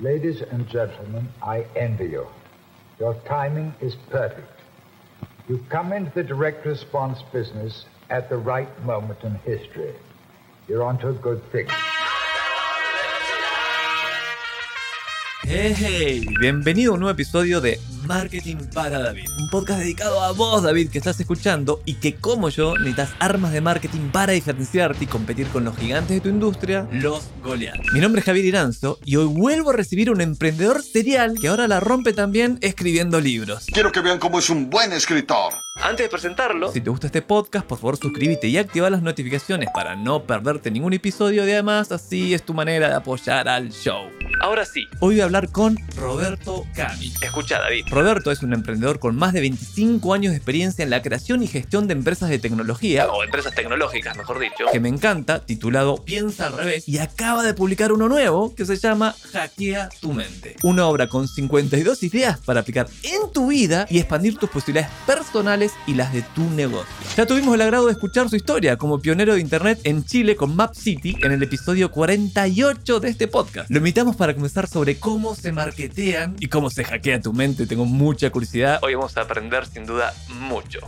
[0.00, 2.28] Ladies and gentlemen, I envy you.
[3.00, 4.60] Your timing is perfect.
[5.48, 9.92] You come into the direct response business at the right moment in history.
[10.68, 11.66] You're onto a good thing.
[15.42, 20.62] Hey, bienvenido a un nuevo episodio de Marketing para David, un podcast dedicado a vos,
[20.62, 25.06] David, que estás escuchando y que como yo necesitas armas de marketing para diferenciarte y
[25.06, 27.78] competir con los gigantes de tu industria, los golear.
[27.92, 31.68] Mi nombre es Javier Iranzo y hoy vuelvo a recibir un emprendedor serial que ahora
[31.68, 33.66] la rompe también escribiendo libros.
[33.66, 35.52] Quiero que vean cómo es un buen escritor.
[35.80, 39.68] Antes de presentarlo, si te gusta este podcast, por favor suscríbete y activa las notificaciones
[39.72, 44.08] para no perderte ningún episodio y además así es tu manera de apoyar al show.
[44.40, 47.12] Ahora sí, hoy voy a hablar con Roberto Cami.
[47.22, 47.86] Escucha David.
[47.98, 51.48] Roberto es un emprendedor con más de 25 años de experiencia en la creación y
[51.48, 56.46] gestión de empresas de tecnología, o empresas tecnológicas mejor dicho, que me encanta, titulado Piensa
[56.46, 60.54] al revés, y acaba de publicar uno nuevo que se llama Hackea tu mente.
[60.62, 65.72] Una obra con 52 ideas para aplicar en tu vida y expandir tus posibilidades personales
[65.88, 66.94] y las de tu negocio.
[67.16, 70.54] Ya tuvimos el agrado de escuchar su historia como pionero de internet en Chile con
[70.54, 73.68] Map City en el episodio 48 de este podcast.
[73.68, 77.66] Lo invitamos para comenzar sobre cómo se marketean y cómo se hackea tu mente.
[77.66, 78.78] Tengo mucha curiosidad.
[78.82, 80.80] Hoy vamos a aprender sin duda mucho.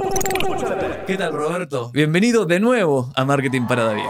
[1.06, 1.90] ¿Qué tal Roberto?
[1.92, 4.04] Bienvenido de nuevo a Marketing para David.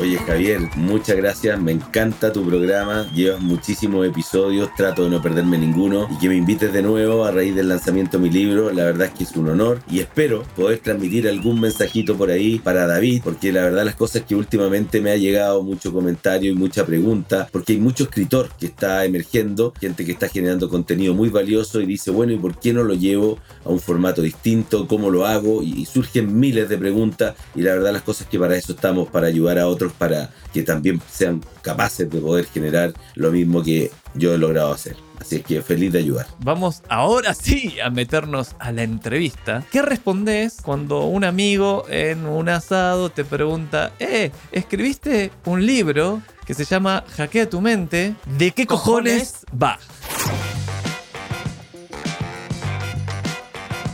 [0.00, 5.58] Oye Javier, muchas gracias, me encanta tu programa, llevas muchísimos episodios, trato de no perderme
[5.58, 8.84] ninguno y que me invites de nuevo a raíz del lanzamiento de mi libro, la
[8.84, 12.86] verdad es que es un honor y espero poder transmitir algún mensajito por ahí para
[12.86, 16.86] David, porque la verdad las cosas que últimamente me ha llegado mucho comentario y mucha
[16.86, 21.78] pregunta, porque hay mucho escritor que está emergiendo, gente que está generando contenido muy valioso
[21.78, 24.88] y dice, bueno, ¿y por qué no lo llevo a un formato distinto?
[24.88, 25.62] ¿Cómo lo hago?
[25.62, 29.26] Y surgen miles de preguntas y la verdad las cosas que para eso estamos, para
[29.26, 34.34] ayudar a otros para que también sean capaces de poder generar lo mismo que yo
[34.34, 34.96] he logrado hacer.
[35.20, 36.26] Así es que feliz de ayudar.
[36.38, 39.62] Vamos ahora sí a meternos a la entrevista.
[39.70, 46.54] ¿Qué respondes cuando un amigo en un asado te pregunta, eh, escribiste un libro que
[46.54, 48.14] se llama Hackea tu mente?
[48.38, 49.78] ¿De qué cojones, va?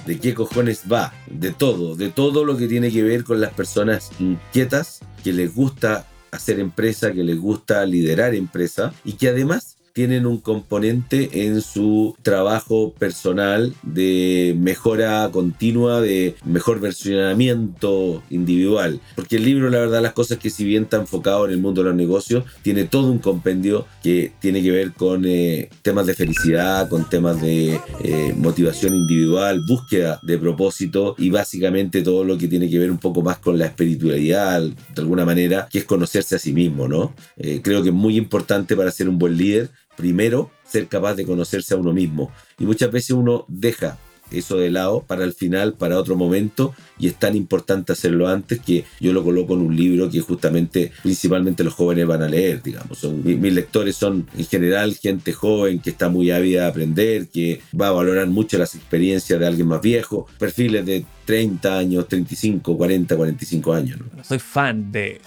[0.07, 1.13] ¿De qué cojones va?
[1.29, 5.53] De todo, de todo lo que tiene que ver con las personas inquietas, que les
[5.53, 11.63] gusta hacer empresa, que les gusta liderar empresa y que además tienen un componente en
[11.63, 19.01] su trabajo personal de mejora continua, de mejor versionamiento individual.
[19.15, 21.83] Porque el libro, la verdad, las cosas que si bien está enfocado en el mundo
[21.83, 26.13] de los negocios, tiene todo un compendio que tiene que ver con eh, temas de
[26.13, 32.49] felicidad, con temas de eh, motivación individual, búsqueda de propósito y básicamente todo lo que
[32.49, 36.37] tiene que ver un poco más con la espiritualidad, de alguna manera, que es conocerse
[36.37, 37.15] a sí mismo, ¿no?
[37.39, 41.25] Eh, creo que es muy importante para ser un buen líder primero ser capaz de
[41.25, 42.31] conocerse a uno mismo.
[42.59, 43.99] Y muchas veces uno deja
[44.31, 48.61] eso de lado para el final, para otro momento, y es tan importante hacerlo antes
[48.61, 52.63] que yo lo coloco en un libro que justamente, principalmente los jóvenes van a leer,
[52.63, 52.99] digamos.
[52.99, 57.61] Son, mis lectores son en general gente joven que está muy ávida de aprender, que
[57.79, 62.77] va a valorar mucho las experiencias de alguien más viejo, perfiles de 30 años, 35,
[62.77, 63.99] 40, 45 años.
[63.99, 64.25] ¿no?
[64.25, 65.21] Soy fan de,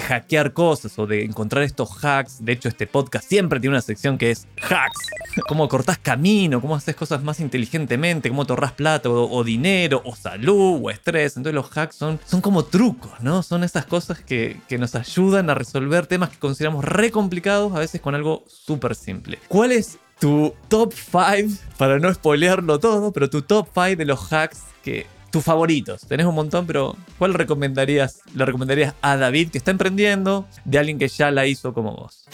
[0.00, 2.44] hackear cosas o de encontrar estos hacks.
[2.44, 5.00] De hecho, este podcast siempre tiene una sección que es hacks.
[5.48, 10.14] Cómo cortás camino, cómo haces cosas más inteligentemente, cómo te ahorras plata o, dinero, o
[10.14, 11.36] salud, o estrés.
[11.36, 13.42] Entonces los hacks son, son como trucos, ¿no?
[13.42, 17.80] Son esas cosas que, que nos ayudan a resolver temas que consideramos re complicados, a
[17.80, 19.40] veces con algo súper simple.
[19.48, 24.32] ¿Cuál es tu top 5, para no spoilearlo todo, pero tu top 5 de los
[24.32, 26.02] hacks que tus favoritos.
[26.02, 30.96] Tenés un montón, pero ¿cuál recomendarías, le recomendarías a David que está emprendiendo de alguien
[30.96, 32.24] que ya la hizo como vos?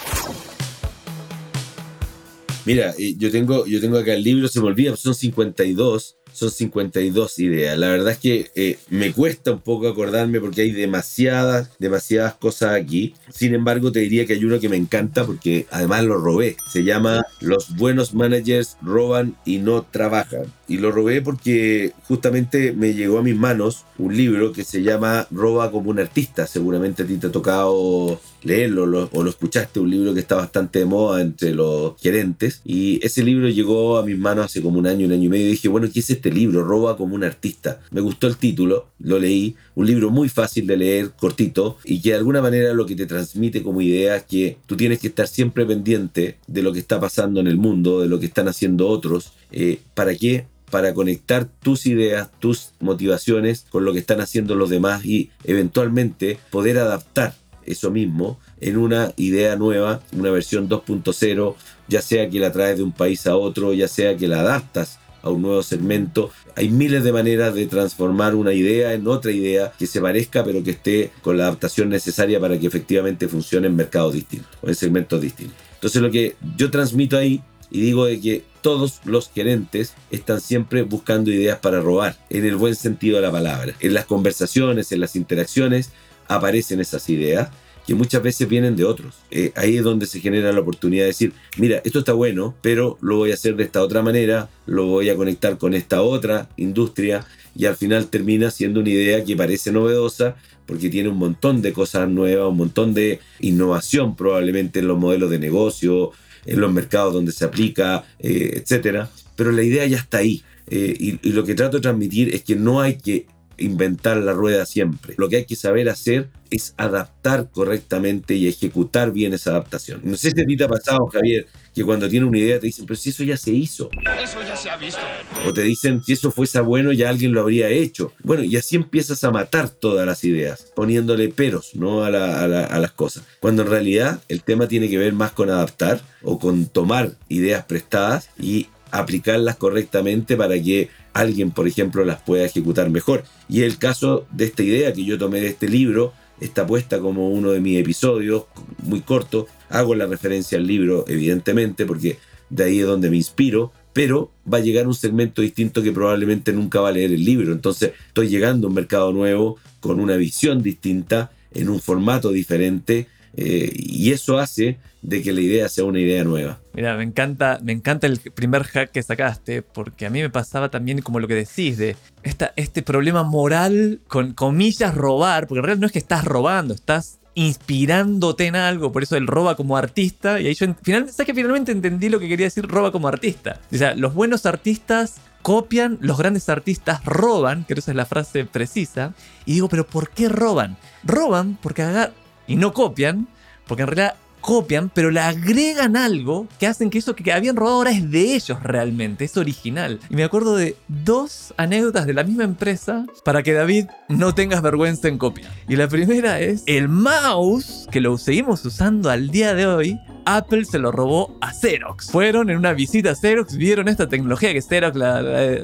[2.67, 7.39] Mira, yo tengo, yo tengo acá el libro, se me olvida, son 52 son 52
[7.39, 7.79] ideas.
[7.79, 12.75] La verdad es que eh, me cuesta un poco acordarme porque hay demasiadas, demasiadas cosas
[12.75, 13.15] aquí.
[13.33, 16.57] Sin embargo, te diría que hay uno que me encanta porque además lo robé.
[16.73, 20.53] Se llama Los buenos managers roban y no trabajan.
[20.69, 25.27] Y lo robé porque justamente me llegó a mis manos un libro que se llama
[25.31, 26.47] Roba como un artista.
[26.47, 30.81] Seguramente a ti te ha tocado leerlo o lo escuchaste, un libro que está bastante
[30.81, 32.61] de moda entre los gerentes.
[32.65, 35.47] Y ese libro llegó a mis manos hace como un año, un año y medio.
[35.47, 36.63] Y dije, bueno, ¿qué es este libro?
[36.63, 37.81] Roba como un artista.
[37.91, 39.57] Me gustó el título, lo leí.
[39.75, 43.07] Un libro muy fácil de leer, cortito, y que de alguna manera lo que te
[43.07, 47.01] transmite como idea es que tú tienes que estar siempre pendiente de lo que está
[47.01, 49.33] pasando en el mundo, de lo que están haciendo otros.
[49.51, 50.47] Eh, ¿Para qué?
[50.71, 56.39] para conectar tus ideas, tus motivaciones con lo que están haciendo los demás y eventualmente
[56.51, 57.35] poder adaptar
[57.67, 61.57] eso mismo en una idea nueva, una versión 2.0,
[61.89, 65.01] ya sea que la traes de un país a otro, ya sea que la adaptas
[65.23, 66.31] a un nuevo segmento.
[66.57, 70.63] Hay miles de maneras de transformar una idea en otra idea que se parezca pero
[70.63, 74.75] que esté con la adaptación necesaria para que efectivamente funcione en mercados distintos o en
[74.75, 75.57] segmentos distintos.
[75.75, 80.83] Entonces lo que yo transmito ahí y digo de que todos los gerentes están siempre
[80.83, 83.75] buscando ideas para robar, en el buen sentido de la palabra.
[83.81, 85.91] En las conversaciones, en las interacciones,
[86.29, 87.49] aparecen esas ideas
[87.87, 89.17] que muchas veces vienen de otros.
[89.31, 92.99] Eh, ahí es donde se genera la oportunidad de decir, mira, esto está bueno, pero
[93.01, 96.49] lo voy a hacer de esta otra manera, lo voy a conectar con esta otra
[96.57, 100.37] industria y al final termina siendo una idea que parece novedosa
[100.67, 105.31] porque tiene un montón de cosas nuevas, un montón de innovación probablemente en los modelos
[105.31, 106.13] de negocio,
[106.47, 109.11] en los mercados donde se aplica, eh, etcétera.
[109.35, 110.45] Pero la idea ya está ahí.
[110.69, 113.27] Eh, y lo que trato de transmitir es que no hay que
[113.61, 115.15] inventar la rueda siempre.
[115.17, 120.01] Lo que hay que saber hacer es adaptar correctamente y ejecutar bien esa adaptación.
[120.03, 122.67] No sé si a ti te ha pasado, Javier, que cuando tienes una idea te
[122.67, 123.89] dicen, pero si eso ya se hizo.
[124.21, 124.99] Eso ya se ha visto.
[125.47, 128.13] O te dicen, si eso fuese bueno, ya alguien lo habría hecho.
[128.25, 132.03] Bueno, y así empiezas a matar todas las ideas, poniéndole peros ¿no?
[132.03, 133.23] a, la- a la- a las cosas.
[133.39, 137.65] Cuando en realidad el tema tiene que ver más con adaptar o con tomar ideas
[137.67, 143.25] prestadas y aplicarlas correctamente para que alguien, por ejemplo, las pueda ejecutar mejor.
[143.49, 147.31] Y el caso de esta idea que yo tomé de este libro, está puesta como
[147.31, 148.45] uno de mis episodios,
[148.83, 149.47] muy corto.
[149.69, 152.19] Hago la referencia al libro, evidentemente, porque
[152.49, 156.53] de ahí es donde me inspiro, pero va a llegar un segmento distinto que probablemente
[156.53, 157.53] nunca va a leer el libro.
[157.53, 163.09] Entonces estoy llegando a un mercado nuevo, con una visión distinta, en un formato diferente,
[163.37, 166.59] y eso hace de que la idea sea una idea nueva.
[166.75, 170.71] Mira, me encanta, me encanta el primer hack que sacaste, porque a mí me pasaba
[170.71, 175.65] también como lo que decís, de esta, este problema moral, con comillas, robar, porque en
[175.65, 179.77] realidad no es que estás robando, estás inspirándote en algo, por eso él roba como
[179.77, 182.91] artista, y ahí yo, en- final, ¿sabes que finalmente entendí lo que quería decir roba
[182.91, 183.61] como artista?
[183.73, 188.45] O sea, los buenos artistas copian, los grandes artistas roban, que esa es la frase
[188.45, 189.15] precisa,
[189.47, 190.77] y digo, pero ¿por qué roban?
[191.05, 192.13] Roban porque agar
[192.51, 193.29] y no copian,
[193.69, 197.77] porque en realidad copian, pero le agregan algo que hacen que eso que habían robado
[197.77, 200.01] ahora es de ellos realmente, es original.
[200.11, 204.63] Y me acuerdo de dos anécdotas de la misma empresa para que David no tengas
[204.63, 205.53] vergüenza en copiar.
[205.69, 210.01] Y la primera es el mouse que lo seguimos usando al día de hoy.
[210.37, 212.11] Apple se lo robó a Xerox.
[212.11, 215.23] Fueron en una visita a Xerox, vieron esta tecnología que Xerox la-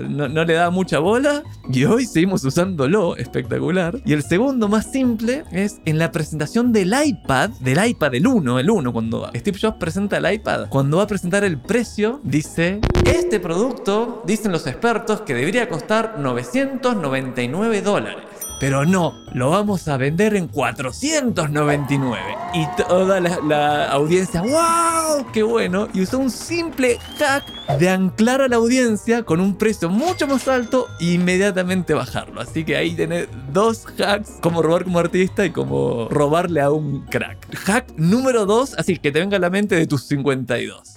[0.09, 4.01] no, le da mucha bola y hoy seguimos usándolo, espectacular.
[4.05, 8.59] Y el segundo más simple es en la presentación del iPad, del iPad, el 1,
[8.59, 12.81] el 1, cuando Steve Jobs presenta el iPad, cuando va a presentar el precio, dice,
[13.05, 18.25] este producto, dicen los expertos, que debería costar 999 dólares.
[18.59, 22.21] Pero no, lo vamos a vender en 499.
[22.55, 25.27] Y toda la, audiencia, ¡wow!
[25.33, 25.89] ¡Qué bueno!
[25.93, 27.45] Y usó un simple hack
[27.79, 32.41] de anclar a la audiencia con un precio mucho más alto e inmediatamente bajarlo.
[32.41, 37.05] Así que ahí tenés dos hacks, como robar como artista y como robarle a un
[37.07, 37.55] crack.
[37.55, 40.97] Hack número 2, así que te venga a la mente de tus 52.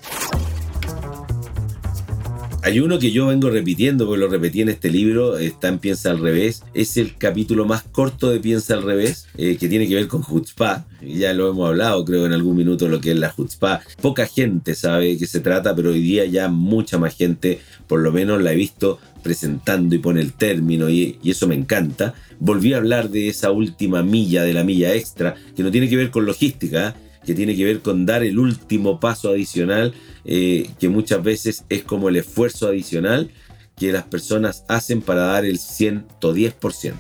[2.62, 6.12] Hay uno que yo vengo repitiendo, porque lo repetí en este libro, está en Piensa
[6.12, 6.62] al revés.
[6.74, 10.24] Es el capítulo más corto de Piensa al revés, eh, que tiene que ver con
[10.28, 10.86] Hutzpah.
[11.02, 13.80] Y Ya lo hemos hablado, creo, en algún minuto, lo que es la Hutzpah.
[14.02, 18.02] Poca gente sabe de qué se trata, pero hoy día ya mucha más gente, por
[18.02, 22.14] lo menos la he visto presentando y pone el término, y, y eso me encanta.
[22.40, 25.96] Volví a hablar de esa última milla, de la milla extra, que no tiene que
[25.96, 27.09] ver con logística, ¿eh?
[27.30, 29.94] Que tiene que ver con dar el último paso adicional,
[30.26, 33.30] eh, que muchas veces es como el esfuerzo adicional
[33.78, 36.96] que las personas hacen para dar el 110%.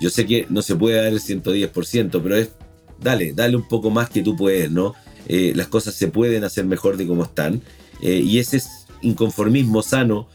[0.00, 2.52] Yo sé que no se puede dar el 110%, pero es,
[2.98, 4.94] dale, dale un poco más que tú puedes, ¿no?
[5.28, 7.60] Eh, las cosas se pueden hacer mejor de como están.
[8.00, 10.28] eh, y ese es inconformismo sano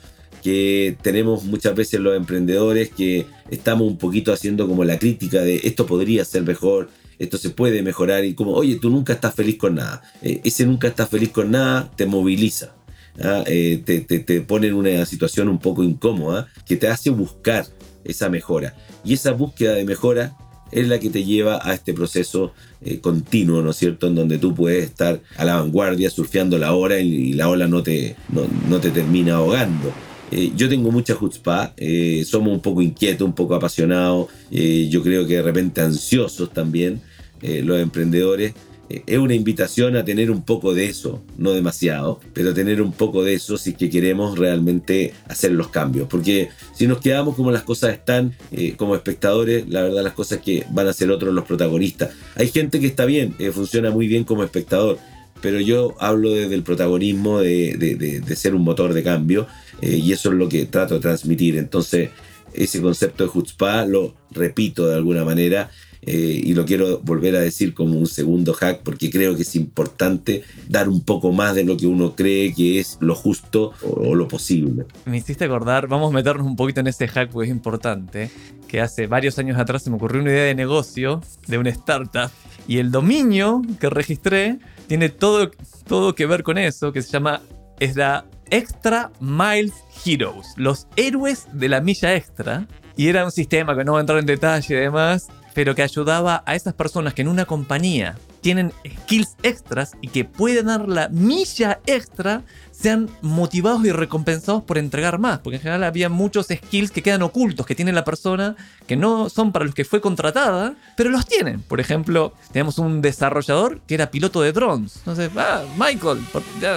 [0.43, 5.61] que tenemos muchas veces los emprendedores que estamos un poquito haciendo como la crítica de
[5.63, 9.57] esto podría ser mejor, esto se puede mejorar y como, oye, tú nunca estás feliz
[9.57, 10.01] con nada.
[10.21, 12.73] Eh, ese nunca estás feliz con nada te moviliza.
[13.21, 13.43] ¿ah?
[13.45, 17.65] Eh, te, te, te pone en una situación un poco incómoda que te hace buscar
[18.03, 18.75] esa mejora.
[19.03, 20.35] Y esa búsqueda de mejora
[20.71, 24.07] es la que te lleva a este proceso eh, continuo, ¿no es cierto?
[24.07, 27.83] En donde tú puedes estar a la vanguardia, surfeando la ola y, la ola no
[27.83, 29.91] te, no, no te termina ahogando.
[30.31, 35.25] Eh, yo tengo mucha chutzpah, eh, somos un poco inquietos, un poco apasionados, yo creo
[35.25, 37.01] que de repente ansiosos también,
[37.41, 38.53] eh, los emprendedores,
[38.89, 42.91] eh, es una invitación a tener un poco de eso, no demasiado, pero tener un
[42.91, 46.07] poco de eso si es que queremos realmente hacer los cambios.
[46.09, 50.39] Porque si nos quedamos como las cosas están, eh, como espectadores, la verdad las cosas
[50.39, 52.11] que van a ser otros los protagonistas.
[52.35, 54.97] Hay gente que está bien, eh, funciona muy bien como espectador,
[55.41, 59.47] pero yo hablo desde el protagonismo de, ser un motor de cambio
[59.81, 61.57] y eso es lo que trato de transmitir.
[61.57, 62.09] Entonces,
[62.53, 65.69] ese concepto de Hutzpah lo repito de alguna manera
[66.01, 69.55] eh, y lo quiero volver a decir como un segundo hack porque creo que es
[69.55, 74.15] importante dar un poco más de lo que uno cree que es lo justo o,
[74.15, 74.85] lo posible.
[75.05, 78.31] Me hiciste acordar, vamos a meternos un poquito en ese hack porque es importante,
[78.67, 82.31] que hace varios años atrás se me ocurrió una idea de negocio de una startup
[82.67, 85.51] y el dominio que registré tiene todo,
[85.87, 87.41] todo que ver con eso, que se llama,
[87.79, 89.73] es la Extra Miles
[90.05, 92.67] Heroes, los héroes de la milla extra.
[92.95, 95.83] Y era un sistema que no va a entrar en detalle y demás, pero que
[95.83, 100.87] ayudaba a esas personas que en una compañía tienen skills extras y que pueden dar
[100.87, 102.43] la milla extra
[102.79, 107.21] sean motivados y recompensados por entregar más, porque en general había muchos skills que quedan
[107.21, 108.55] ocultos, que tiene la persona,
[108.87, 111.61] que no son para los que fue contratada, pero los tienen.
[111.61, 114.97] Por ejemplo, tenemos un desarrollador que era piloto de drones.
[114.97, 116.19] Entonces, ah, Michael,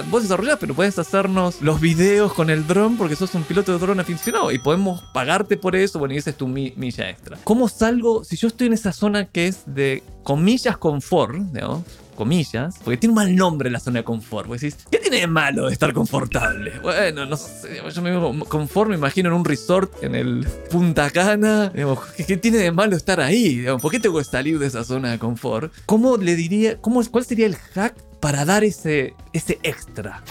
[0.09, 3.79] vos desarrollás, pero puedes hacernos los videos con el dron porque sos un piloto de
[3.79, 7.37] drone aficionado y podemos pagarte por eso, bueno, y esa es tu milla extra.
[7.43, 11.83] ¿Cómo salgo si yo estoy en esa zona que es de comillas confort, digamos,
[12.13, 14.47] comillas, porque tiene un mal nombre la zona de confort.
[14.47, 16.79] Vos decís, ¿qué tiene de malo estar confortable?
[16.81, 21.71] Bueno, no sé, yo me confort, me imagino en un resort en el Punta Cana.
[22.15, 23.65] ¿qué, tiene de malo estar ahí?
[23.81, 25.73] ¿Por qué tengo que salir de esa zona de confort?
[25.85, 30.23] ¿Cómo le diría, cómo, cuál sería el hack para dar ese, ese extra?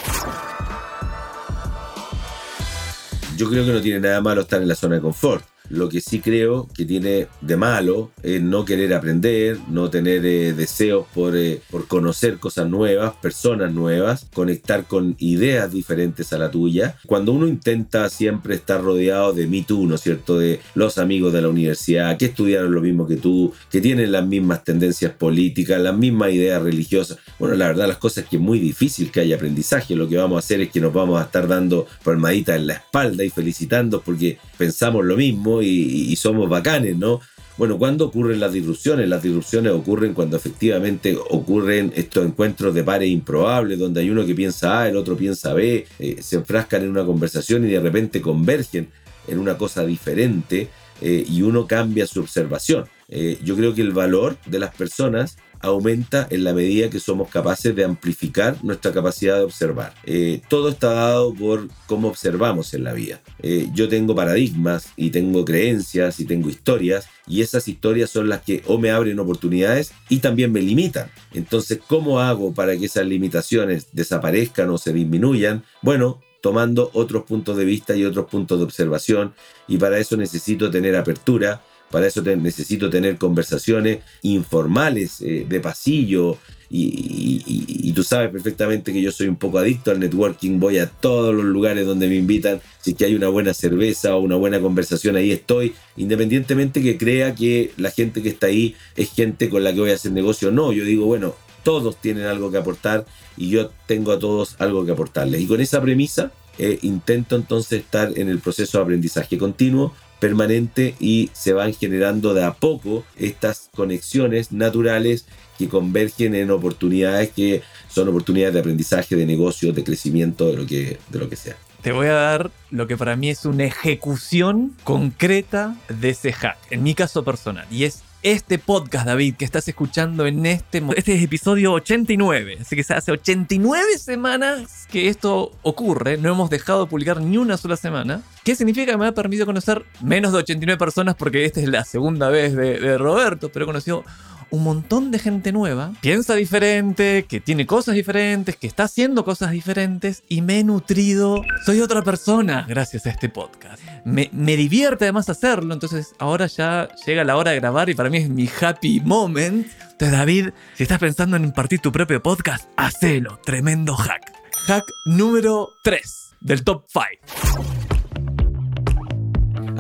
[3.37, 5.45] Yo creo que no tiene nada malo estar en la zona de confort.
[5.73, 10.53] Lo que sí creo que tiene de malo es no querer aprender, no tener eh,
[10.53, 16.51] deseos por, eh, por conocer cosas nuevas, personas nuevas, conectar con ideas diferentes a la
[16.51, 16.97] tuya.
[17.07, 20.39] Cuando uno intenta siempre estar rodeado de mí tú, ¿no es cierto?
[20.39, 24.27] De los amigos de la universidad, que estudiaron lo mismo que tú, que tienen las
[24.27, 27.17] mismas tendencias políticas, las mismas ideas religiosas.
[27.39, 29.97] Bueno, la verdad las cosas que es muy difícil que haya aprendizaje.
[29.97, 32.75] Lo que vamos a hacer es que nos vamos a estar dando palmaditas en la
[32.75, 37.21] espalda y felicitando porque pensamos lo mismo y, somos bacanes, ¿no?
[37.59, 39.09] Bueno, ¿cuándo ocurren las disrupciones?
[39.09, 44.35] Las disrupciones ocurren cuando efectivamente ocurren estos encuentros de pares improbables, donde hay uno que
[44.35, 48.23] piensa A, el otro piensa B, eh, se enfrascan en una conversación y de repente
[48.23, 48.89] convergen
[49.29, 50.69] en una cosa diferente
[51.01, 52.87] eh, y uno cambia su observación.
[53.09, 57.29] Eh, yo creo que el valor de las personas aumenta en la medida que somos
[57.29, 59.95] capaces de amplificar nuestra capacidad de observar.
[60.05, 63.21] Eh, todo está dado por cómo observamos en la vida.
[63.43, 68.43] Eh, yo tengo paradigmas y tengo creencias y tengo historias y esas historias son las
[68.43, 71.11] que o me abren oportunidades y también me limitan.
[71.33, 75.65] Entonces, ¿cómo hago para que esas limitaciones desaparezcan o se disminuyan?
[75.81, 79.33] Bueno, tomando otros puntos de vista y otros puntos de observación
[79.69, 86.39] y para eso necesito tener apertura para eso necesito tener conversaciones informales, eh, de pasillo,
[86.75, 91.35] y, tú sabes perfectamente que yo soy un poco adicto al networking, voy a todos
[91.35, 95.17] los lugares donde me invitan, si que hay una buena cerveza o una buena conversación,
[95.17, 99.75] ahí estoy, independientemente que crea que la gente que está ahí es gente con la
[99.75, 103.05] que voy a hacer negocio no, yo digo, bueno, todos tienen algo que aportar
[103.37, 105.43] y yo tengo a todos algo que aportarles.
[105.43, 110.95] Y con esa premisa eh, intento entonces estar en el proceso de aprendizaje continuo, permanente
[111.01, 115.27] y se van generando de a poco estas conexiones naturales
[115.59, 120.65] que convergen en oportunidades que son oportunidades de aprendizaje, de negocio, de crecimiento, de lo
[120.65, 121.57] que, de lo que sea.
[121.83, 126.57] Te voy a dar lo que para mí es una ejecución concreta de ese hack,
[126.71, 131.15] en mi caso personal, y es este podcast, David, que estás escuchando en este Este
[131.15, 136.85] es episodio 89, así que se hace 89 semanas que esto ocurre, no hemos dejado
[136.85, 138.23] de publicar ni una sola semana.
[138.45, 141.15] ¿Qué significa que me ha permitido conocer menos de 89 personas?
[141.17, 144.05] Porque esta es la segunda vez de, de Roberto, pero he conocido
[144.53, 149.51] un montón de gente nueva, piensa diferente, que tiene cosas diferentes, que está haciendo cosas
[149.51, 151.43] diferentes y me he nutrido.
[151.65, 153.83] Soy otra persona gracias a este podcast.
[154.05, 158.11] Me, me divierte además hacerlo, entonces ahora ya llega la hora de grabar y para
[158.11, 159.67] mí es mi happy moment.
[159.93, 163.41] Entonces David, si estás pensando en impartir tu propio podcast, hacelo.
[163.45, 164.33] Tremendo hack.
[164.67, 167.92] Hack número 3 del top 5.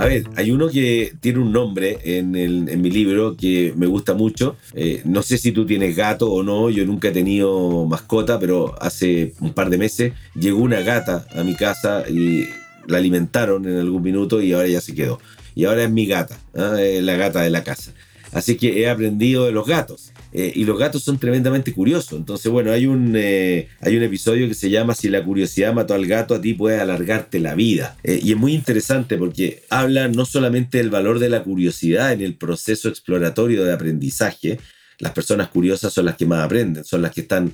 [0.03, 4.57] A ver, hay uno que tiene un nombre en, mi libro que me gusta mucho.
[4.75, 8.75] Eh, no sé si tú tienes gato o no, yo nunca he tenido mascota, pero
[8.83, 12.49] hace un par de meses llegó una gata a mi casa y
[12.89, 15.21] la alimentaron en algún minuto y ahora ya se quedó.
[15.55, 16.77] Y ahora es mi gata, ¿ah?
[16.79, 17.93] la gata de la casa.
[18.33, 20.12] Así que he aprendido de los gatos.
[20.35, 22.19] Eh, y los gatos son tremendamente curiosos.
[22.19, 25.95] Entonces, bueno, hay un, eh, hay un episodio que se llama Si la curiosidad mató
[25.95, 27.97] al gato, a ti puede alargarte la vida.
[28.03, 32.23] Eh, y es muy interesante porque habla no solamente del valor de la curiosidad en
[32.23, 34.59] el proceso exploratorio de aprendizaje,
[34.99, 37.53] las personas curiosas son las que más aprenden, son las que están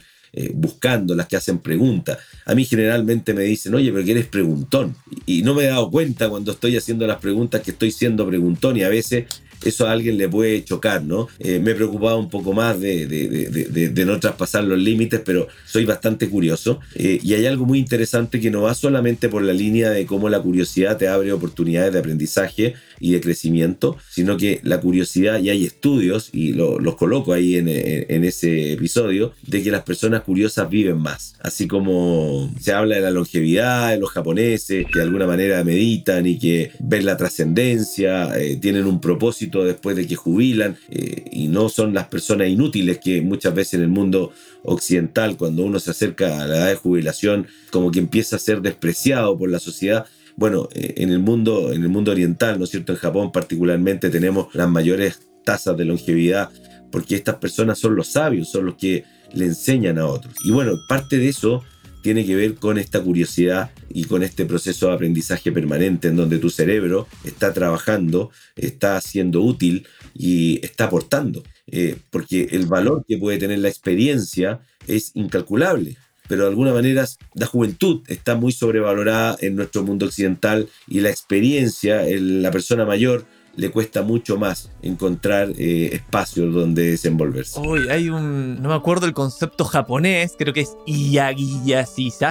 [0.53, 2.19] buscando, las que hacen preguntas.
[2.45, 4.95] A mí generalmente me dicen, oye, pero que eres preguntón.
[5.25, 8.27] Y, y no me he dado cuenta cuando estoy haciendo las preguntas que estoy siendo
[8.27, 9.25] preguntón y a veces
[9.65, 11.29] eso a alguien le puede chocar, ¿no?
[11.39, 15.85] Eh, me he preocupado un poco más de, de, no traspasar los límites, pero soy
[15.85, 16.81] bastante curioso.
[16.95, 20.29] Eh, y hay algo muy interesante que no va solamente por la línea de cómo
[20.29, 25.51] la curiosidad te abre oportunidades de aprendizaje y de crecimiento, sino que la curiosidad, y
[25.51, 30.69] hay estudios, y los coloco ahí en, en, ese episodio, de que las personas curiosas
[30.69, 31.35] viven más.
[31.41, 36.27] Así como se habla de la longevidad de los japoneses, que de alguna manera meditan
[36.27, 41.49] y que ven la trascendencia, eh, tienen un propósito después de que jubilan eh, y
[41.49, 44.33] no son las personas inútiles que muchas veces en el mundo
[44.65, 48.61] occidental, cuando uno se acerca a la edad de jubilación, como que empieza a ser
[48.61, 50.07] despreciado por la sociedad.
[50.39, 52.93] Bueno, eh, en el mundo, en el mundo oriental, ¿no es cierto?
[52.93, 56.51] En Japón particularmente tenemos las mayores tasas de longevidad
[56.93, 59.03] porque estas personas son los sabios, son los que
[59.33, 60.33] le enseñan a otros.
[60.45, 61.65] Y bueno, parte de eso
[62.05, 66.39] tiene que ver con esta curiosidad y con este proceso de aprendizaje permanente en donde
[66.39, 71.43] tu cerebro está trabajando, está siendo útil y está aportando.
[71.67, 75.97] Eh, porque el valor que puede tener la experiencia es incalculable.
[76.29, 81.11] Pero de alguna manera la juventud está muy sobrevalorada en nuestro mundo occidental y la
[81.11, 83.25] experiencia, la persona mayor,
[83.59, 87.59] le cuesta mucho más encontrar eh, espacios donde desenvolverse.
[87.59, 88.63] Uy, hay un.
[88.63, 91.63] No me acuerdo el concepto japonés, creo que es Iyagi,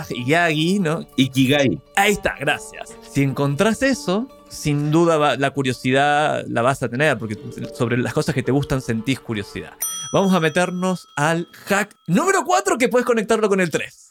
[0.10, 1.06] Iyagi, ¿no?
[1.18, 1.82] Ikigai.
[1.98, 2.96] Ahí está, gracias.
[3.12, 7.38] Si encontrás eso, sin duda la curiosidad la vas a tener, porque
[7.74, 9.74] sobre las cosas que te gustan sentís curiosidad.
[10.13, 14.08] Vamos a meternos al hack número 4 que puedes conectarlo con el 3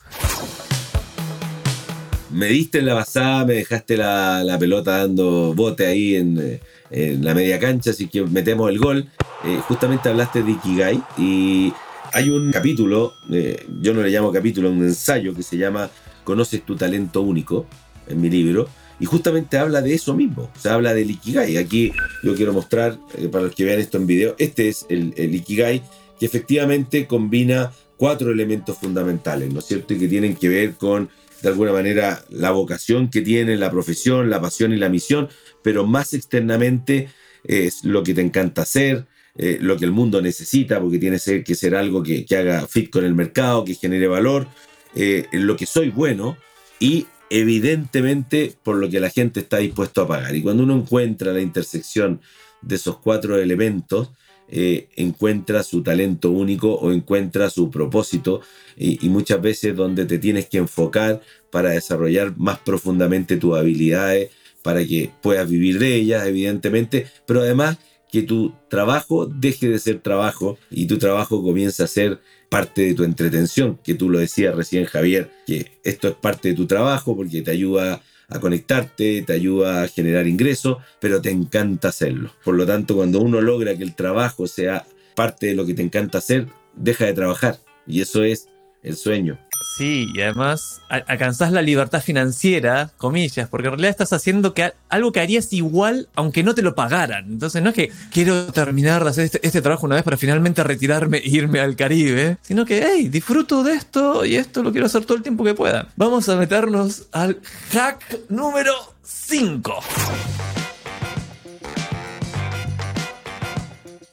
[2.37, 6.61] me diste en la basada, me dejaste la, la pelota dando bote ahí en, eh,
[6.90, 9.09] en la media cancha, así que metemos el gol.
[9.45, 11.73] Eh, justamente hablaste de Ikigai y
[12.12, 15.88] hay un capítulo, eh, yo no le llamo capítulo, un ensayo que se llama
[16.25, 17.66] Conoces tu talento único,
[18.07, 21.56] en mi libro, y justamente habla de eso mismo, se habla del Ikigai.
[21.56, 25.12] Aquí yo quiero mostrar, eh, para los que vean esto en video, este es el,
[25.16, 25.82] el Ikigai,
[26.18, 29.94] que efectivamente combina cuatro elementos fundamentales, ¿no es cierto?
[29.94, 31.11] Y que tienen que ver con
[31.42, 35.28] de alguna manera la vocación que tiene, la profesión, la pasión y la misión,
[35.62, 37.09] pero más externamente
[37.44, 39.06] es lo que te encanta hacer,
[39.37, 43.04] eh, lo que el mundo necesita, porque tiene que ser algo que, haga fit con
[43.04, 44.48] el mercado, que genere valor,
[44.94, 46.37] eh, lo que soy bueno
[46.80, 50.34] y evidentemente por lo que la gente está dispuesto a pagar.
[50.34, 52.20] Y cuando uno encuentra la intersección
[52.62, 54.10] de esos cuatro elementos,
[54.48, 58.42] eh, encuentra su talento único o encuentra su propósito
[58.76, 64.30] y, muchas veces donde te tienes que enfocar para desarrollar más profundamente tus habilidades,
[64.62, 67.78] para que puedas vivir de ellas, evidentemente, pero además
[68.10, 72.94] que tu trabajo deje de ser trabajo y tu trabajo comienza a ser parte de
[72.94, 77.16] tu entretención, que tú lo decías recién Javier, que esto es parte de tu trabajo
[77.16, 82.30] porque te ayuda a conectarte, te ayuda a generar ingresos, pero te encanta hacerlo.
[82.44, 85.82] Por lo tanto, cuando uno logra que el trabajo sea parte de lo que te
[85.82, 87.59] encanta hacer, deja de trabajar.
[87.87, 88.48] Y eso es
[88.82, 89.38] el sueño.
[89.77, 95.12] Sí, y además alcanzás la libertad financiera, comillas, porque en realidad estás haciendo que, algo
[95.12, 97.27] que harías igual aunque no te lo pagaran.
[97.27, 100.64] Entonces no es que quiero terminar de hacer este, este trabajo una vez para finalmente
[100.64, 104.87] retirarme e irme al Caribe, sino que, hey, disfruto de esto y esto lo quiero
[104.87, 105.88] hacer todo el tiempo que pueda.
[105.97, 107.40] Vamos a meternos al
[107.73, 109.75] hack número 5.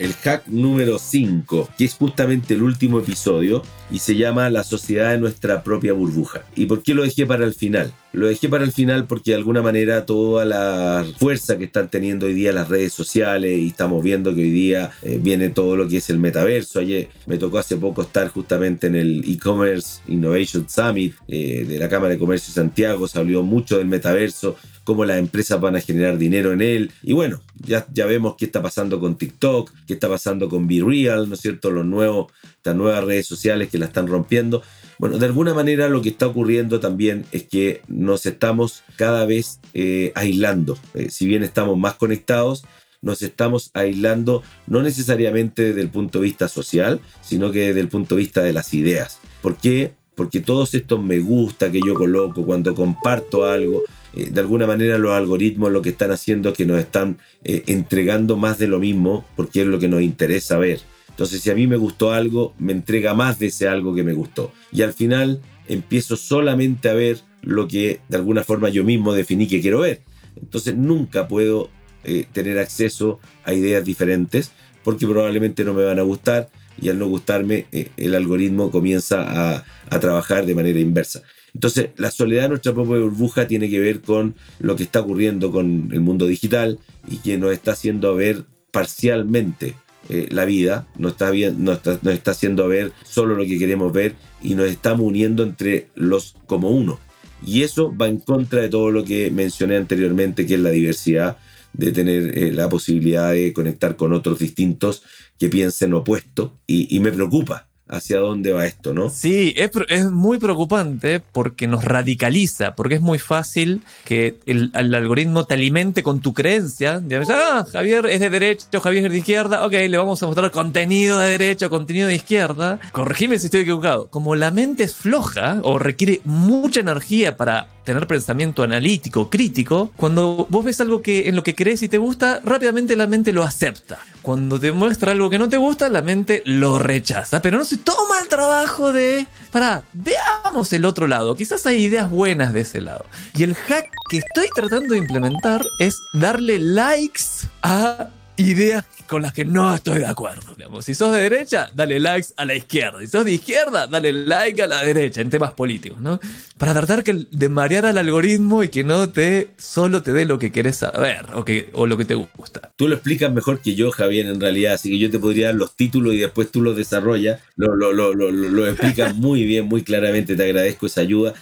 [0.03, 5.11] El hack número 5, que es justamente el último episodio y se llama La sociedad
[5.11, 6.41] de nuestra propia burbuja.
[6.55, 7.93] ¿Y por qué lo dejé para el final?
[8.13, 12.27] Lo dejé para el final porque de alguna manera toda la fuerza que están teniendo
[12.27, 15.87] hoy día las redes sociales y estamos viendo que hoy día eh, viene todo lo
[15.87, 16.79] que es el metaverso.
[16.79, 21.89] Ayer me tocó hace poco estar justamente en el e-commerce Innovation Summit eh, de la
[21.89, 23.07] Cámara de Comercio de Santiago.
[23.07, 26.91] Se habló mucho del metaverso, cómo las empresas van a generar dinero en él.
[27.01, 30.83] Y bueno, ya, ya vemos qué está pasando con TikTok, qué está pasando con Be
[30.85, 31.71] Real, ¿no es cierto?
[31.71, 34.61] Los nuevos, estas nuevas redes sociales que la están rompiendo.
[34.99, 39.59] Bueno, de alguna manera lo que está ocurriendo también es que nos estamos cada vez
[39.73, 40.77] eh, aislando.
[40.93, 42.65] Eh, si bien estamos más conectados,
[43.01, 47.89] nos estamos aislando no necesariamente desde el punto de vista social, sino que desde el
[47.89, 49.19] punto de vista de las ideas.
[49.41, 49.93] ¿Por qué?
[50.15, 54.97] Porque todos estos me gusta que yo coloco cuando comparto algo, eh, de alguna manera
[54.99, 59.25] los algoritmos lo que están haciendo es que nos están entregando más de lo mismo
[59.35, 60.79] porque es lo que nos interesa ver.
[61.13, 64.13] Entonces, si a mí me gustó algo, me entrega más de ese algo que me
[64.13, 64.51] gustó.
[64.71, 69.47] Y al final empiezo solamente a ver lo que de alguna forma yo mismo definí
[69.47, 70.01] que quiero ver.
[70.35, 71.69] Entonces, nunca puedo
[72.03, 74.51] eh, tener acceso a ideas diferentes
[74.83, 76.49] porque probablemente no me van a gustar
[76.81, 79.63] y al no gustarme eh, el algoritmo comienza a,
[79.99, 81.21] trabajar de manera inversa.
[81.53, 85.51] Entonces la soledad de nuestra propia burbuja tiene que ver con lo que está ocurriendo
[85.51, 89.75] con el mundo digital y que nos está haciendo ver parcialmente
[90.09, 93.57] eh, la vida, nos está, bien, nos, está, nos está haciendo ver solo lo que
[93.57, 96.99] queremos ver y nos estamos uniendo entre los como uno.
[97.45, 101.37] Y eso va en contra de todo lo que mencioné anteriormente, que es la diversidad
[101.73, 105.03] de tener eh, la posibilidad de conectar con otros distintos
[105.39, 109.09] que piensen opuesto y, y me preocupa hacia dónde va esto, ¿no?
[109.09, 115.45] Sí, es, muy preocupante porque nos radicaliza, porque es muy fácil que el, el algoritmo
[115.45, 116.99] te alimente con tu creencia.
[116.99, 120.51] De, ah, Javier es de derecha, Javier es de izquierda, ok, le vamos a mostrar
[120.51, 122.79] contenido de derecha, contenido de izquierda.
[122.91, 124.07] Corregime si estoy equivocado.
[124.07, 130.47] Como la mente es floja o requiere mucha energía para tener pensamiento analítico, crítico, cuando
[130.49, 133.43] vos ves algo que en lo que crees y te gusta, rápidamente la mente lo
[133.43, 133.99] acepta.
[134.23, 137.41] Cuando te muestra algo que no te gusta, la mente lo rechaza.
[137.41, 141.35] Pero no se toma el trabajo de, para, veamos el otro lado.
[141.35, 143.05] Quizás hay ideas buenas de ese lado.
[143.35, 148.07] Y el hack que estoy tratando de implementar es darle likes a
[148.47, 150.55] ideas con las que no estoy de acuerdo.
[150.55, 150.85] Digamos.
[150.85, 152.99] Si sos de derecha, dale likes a la izquierda.
[152.99, 156.19] Si sos de izquierda, dale like a la derecha en temas políticos, ¿no?
[156.57, 160.39] Para tratar que, de marear al algoritmo y que no te solo te dé lo
[160.39, 162.71] que querés saber o, que, o lo que te gusta.
[162.75, 165.55] Tú lo explicas mejor que yo, Javier, en realidad, así que yo te podría dar
[165.55, 167.41] los títulos y después tú los desarrollas.
[167.55, 171.33] Lo, lo, lo, lo, lo explicas muy bien, muy claramente, te agradezco esa ayuda.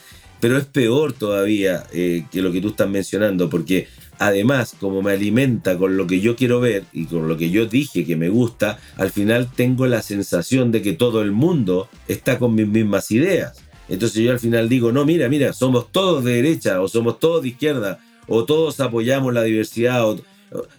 [0.42, 3.88] Pero es peor todavía eh, que lo que tú estás mencionando, porque
[4.21, 7.65] además, como me alimenta con lo que yo quiero ver y con lo que yo
[7.65, 12.38] dije que me gusta, al final tengo la sensación de que todo el mundo está
[12.38, 13.63] con mis mismas ideas.
[13.89, 17.41] Entonces yo al final digo, no, mira, mira, somos todos de derecha o somos todos
[17.41, 20.05] de izquierda o todos apoyamos la diversidad.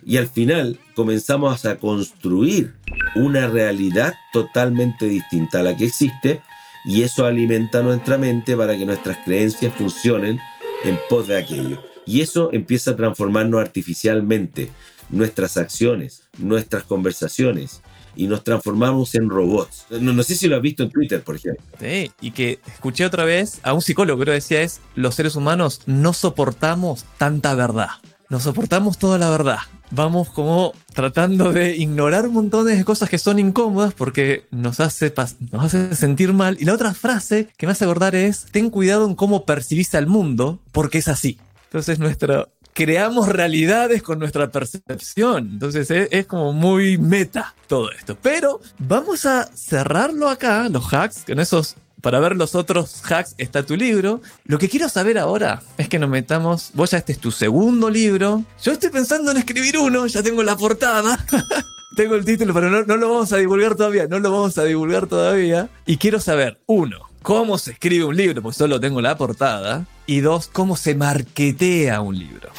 [0.06, 2.74] Y al final comenzamos a construir
[3.16, 6.42] una realidad totalmente distinta a la que existe
[6.84, 10.38] y eso alimenta nuestra mente para que nuestras creencias funcionen
[10.84, 11.91] en pos de aquello.
[12.06, 14.70] Y eso empieza a transformarnos artificialmente,
[15.10, 17.82] nuestras acciones, nuestras conversaciones,
[18.14, 19.86] y nos transformamos en robots.
[19.90, 21.64] No, no, sé si lo has visto en Twitter, por ejemplo.
[21.80, 25.82] Sí, y que escuché otra vez a un psicólogo, que decía es, los seres humanos
[25.86, 27.88] no soportamos tanta verdad,
[28.28, 29.58] no soportamos toda la verdad.
[29.94, 35.12] Vamos como tratando de ignorar un montón de cosas que son incómodas porque nos hace,
[35.50, 36.56] nos hace sentir mal.
[36.58, 40.06] Y la otra frase que me hace acordar es, ten cuidado en cómo percibís al
[40.06, 41.38] mundo porque es así.
[41.72, 45.52] Entonces nuestra, creamos realidades con nuestra percepción.
[45.52, 48.14] Entonces es, como muy meta todo esto.
[48.20, 51.76] Pero vamos a cerrarlo acá, los hacks, con esos...
[52.02, 54.20] Para ver los otros hacks está tu libro.
[54.44, 56.72] Lo que quiero saber ahora es que nos metamos.
[56.74, 58.44] Vos ya este es tu segundo libro.
[58.60, 61.24] Yo estoy pensando en escribir uno, ya tengo la portada.
[61.96, 64.08] tengo el título, pero no lo vamos a divulgar todavía.
[64.08, 65.70] No lo vamos a divulgar todavía.
[65.86, 70.20] Y quiero saber, uno, cómo se escribe un libro, porque solo tengo la portada, y
[70.20, 72.50] dos, cómo se marketea un libro.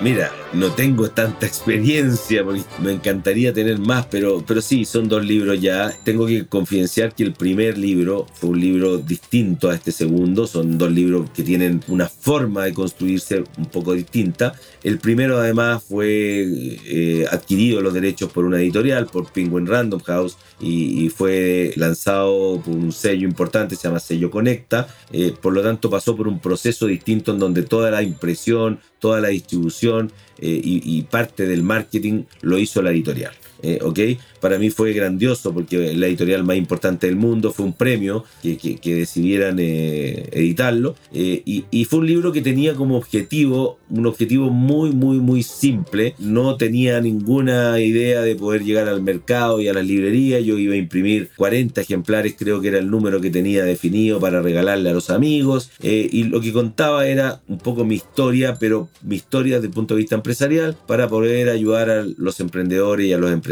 [0.00, 2.44] Mira, no tengo tanta experiencia,
[2.82, 5.92] me encantaría tener más, pero, pero sí, son dos libros ya.
[6.04, 10.46] Tengo que confidenciar que el primer libro fue un libro distinto a este segundo.
[10.46, 14.52] Son dos libros que tienen una forma de construirse un poco distinta.
[14.82, 16.44] El primero además fue
[16.84, 22.60] eh, adquirido los derechos por una editorial, por Penguin Random House, y, y, fue lanzado
[22.60, 24.86] por un sello importante, se llama Sello Conecta.
[25.12, 29.20] Eh, por lo tanto, pasó por un proceso distinto en donde toda la impresión, toda
[29.20, 33.32] la distribución eh, y, y, parte del marketing lo hizo la editorial.
[33.62, 34.00] Eh, ¿ok?
[34.40, 38.56] Para mí fue grandioso porque la editorial más importante del mundo fue un premio que,
[38.56, 40.96] que, decidieran eh, editarlo.
[41.12, 45.42] Eh, y, y, fue un libro que tenía como objetivo un objetivo muy muy muy
[45.44, 46.14] simple.
[46.18, 50.42] No tenía ninguna idea de poder llegar al mercado y a las librerías.
[50.44, 54.42] Yo iba a imprimir 40 ejemplares creo que era el número que tenía definido para
[54.42, 55.70] regalarle a los amigos.
[55.80, 59.94] Y lo que contaba era un poco mi historia pero mi historia desde el punto
[59.94, 63.51] de vista empresarial para poder ayudar a los emprendedores y a los empresarios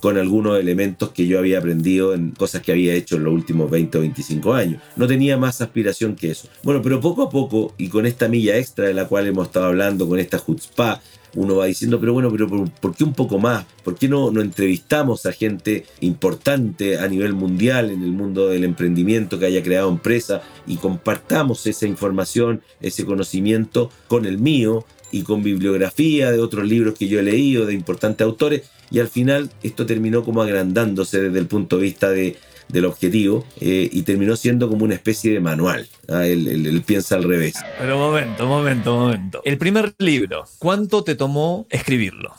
[0.00, 3.70] con algunos elementos que yo había aprendido en cosas que había hecho en los últimos
[3.70, 4.82] 20 o 25 años.
[4.96, 6.48] No tenía más aspiración que eso.
[6.64, 9.66] Bueno, pero poco a poco, y con esta milla extra de la cual hemos estado
[9.66, 11.00] hablando, con esta chutzpah,
[11.34, 13.64] uno va diciendo, pero bueno, pero ¿por, ¿por qué un poco más?
[13.84, 18.64] ¿Por qué no, no entrevistamos a gente importante a nivel mundial en el mundo del
[18.64, 25.22] emprendimiento que haya creado empresa y compartamos esa información, ese conocimiento con el mío y
[25.22, 29.50] con bibliografía de otros libros que yo he leído, de importantes autores, y al final
[29.62, 32.36] esto terminó como agrandándose desde el punto de vista de,
[32.68, 35.86] del objetivo eh, y terminó siendo como una especie de manual.
[36.08, 36.26] ¿ah?
[36.26, 37.54] Él, piensa al revés.
[37.78, 39.42] Pero momento, momento, momento.
[39.44, 42.32] El primer libro, ¿cuánto te tomó escribirlo?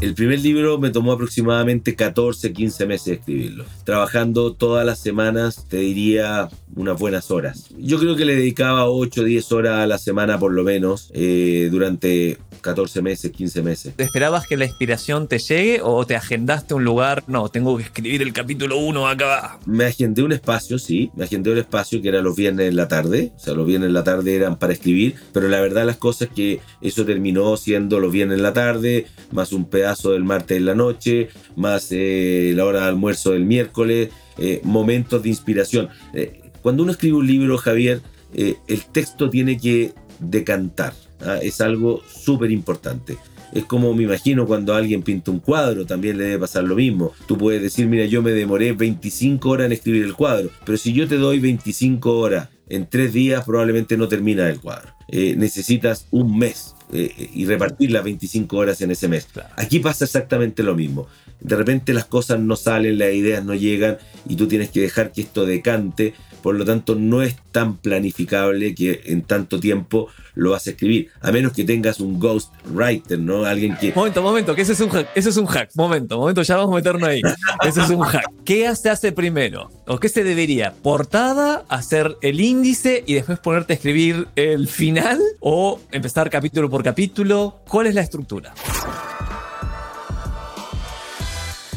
[0.00, 3.66] El primer libro me tomó aproximadamente 14, 15 meses escribirlo.
[3.90, 7.70] Trabajando todas las semanas, te diría unas buenas horas.
[7.76, 11.68] Yo creo que le dedicaba 8, 10 horas a la semana por lo menos eh,
[11.72, 13.94] durante 14 meses, 15 meses.
[13.96, 17.24] ¿Te esperabas que la inspiración te llegue o te agendaste un lugar?
[17.26, 19.58] No, tengo que escribir el capítulo 1 acá.
[19.66, 21.10] Me agendé un espacio, sí.
[21.16, 23.32] Me agendé un espacio que era los viernes en la tarde.
[23.36, 25.16] O sea, los viernes en la tarde eran para escribir.
[25.32, 29.06] Pero la verdad las cosas es que eso terminó siendo los viernes en la tarde,
[29.32, 33.44] más un pedazo del martes en la noche, más eh, la hora de almuerzo del
[33.44, 35.88] miércoles, eh, momentos de inspiración.
[36.12, 38.02] Eh, cuando uno escribe un libro, Javier,
[38.34, 40.92] el texto tiene que decantar.
[41.24, 41.38] ¿ah?
[41.42, 43.16] Es algo súper importante.
[43.52, 47.12] Es como me imagino cuando alguien pinta un cuadro, también le debe pasar lo mismo.
[47.26, 50.92] Tú puedes decir, mira, yo me demoré 25 horas en escribir el cuadro, pero si
[50.92, 54.92] yo te doy 25 horas en tres días, probablemente no termina el cuadro.
[55.08, 59.26] Eh, necesitas un mes eh, y repartir las 25 horas en ese mes.
[59.56, 61.08] Aquí pasa exactamente lo mismo.
[61.40, 63.98] De repente las cosas no salen, las ideas no llegan
[64.28, 68.74] y tú tienes que dejar que esto decante por lo tanto no es tan planificable
[68.74, 73.18] que en tanto tiempo lo vas a escribir, a menos que tengas un ghost writer,
[73.18, 73.44] ¿no?
[73.44, 73.92] Alguien que...
[73.92, 76.72] Momento, momento, que ese es un hack, ese es un hack, momento, momento, ya vamos
[76.72, 77.20] a meternos ahí.
[77.62, 78.24] Ese es un hack.
[78.44, 79.70] ¿Qué se hace primero?
[79.86, 80.72] ¿O qué se debería?
[80.82, 85.20] ¿Portada, hacer el índice y después ponerte a escribir el final?
[85.40, 87.60] ¿O empezar capítulo por capítulo?
[87.68, 88.54] ¿Cuál es la estructura?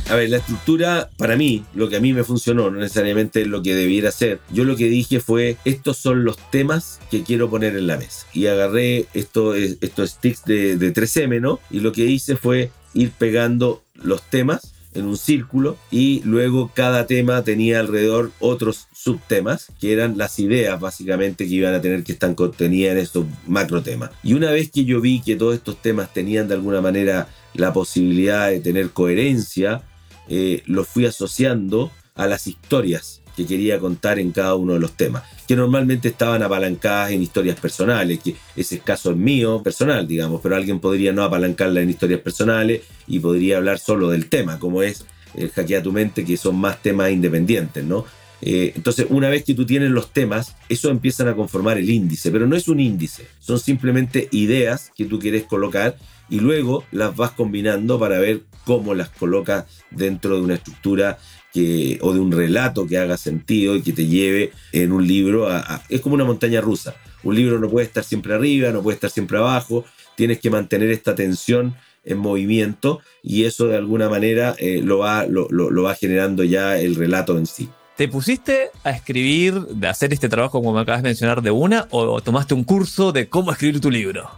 [0.10, 3.64] A ver, la estructura, para mí, lo que a mí me funcionó, no necesariamente lo
[3.64, 4.40] que debiera ser.
[4.52, 8.28] Yo lo que dije fue, estos son los temas que quiero poner en la mesa.
[8.34, 11.60] Y agarré estos, estos sticks de, de 3M, ¿no?
[11.72, 17.08] Y lo que hice fue ir pegando los temas en un círculo y luego cada
[17.08, 22.12] tema tenía alrededor otros subtemas que eran las ideas básicamente que iban a tener que
[22.12, 24.12] estar contenidas en estos macro temas.
[24.24, 27.74] Y una vez que yo vi que todos estos temas tenían de alguna manera la
[27.74, 29.84] posibilidad de tener coherencia,
[30.28, 34.94] eh, lo fui asociando a las historias que quería contar en cada uno de los
[34.94, 40.40] temas, que normalmente estaban apalancadas en historias personales, que ese caso es mío, personal, digamos,
[40.42, 44.84] pero alguien podría no apalancarla en historias personales y podría hablar solo del tema, como
[44.84, 45.06] es
[45.36, 48.06] el hackea tu mente, que son más temas independientes, ¿no?
[48.46, 52.30] Eh, entonces, una vez que tú tienes los temas, eso empiezan a conformar el índice,
[52.30, 55.98] pero no es un índice, son simplemente ideas que tú quieres colocar
[56.34, 61.20] y luego las vas combinando para ver cómo las colocas dentro de una estructura
[61.54, 65.48] que, o de un relato que haga sentido y que te lleve en un libro
[65.48, 66.96] a, es como una montaña rusa.
[67.22, 70.90] Un libro no puede estar siempre arriba, no puede estar siempre abajo, tienes que mantener
[70.90, 76.44] esta tensión en movimiento y eso de alguna manera eh, lo, va, lo, va generando
[76.44, 77.70] ya el relato en sí.
[77.96, 81.88] ¿Te pusiste a escribir, de hacer este trabajo como me acabas de mencionar de una,
[81.92, 84.32] o tomaste un curso de cómo escribir tu libro?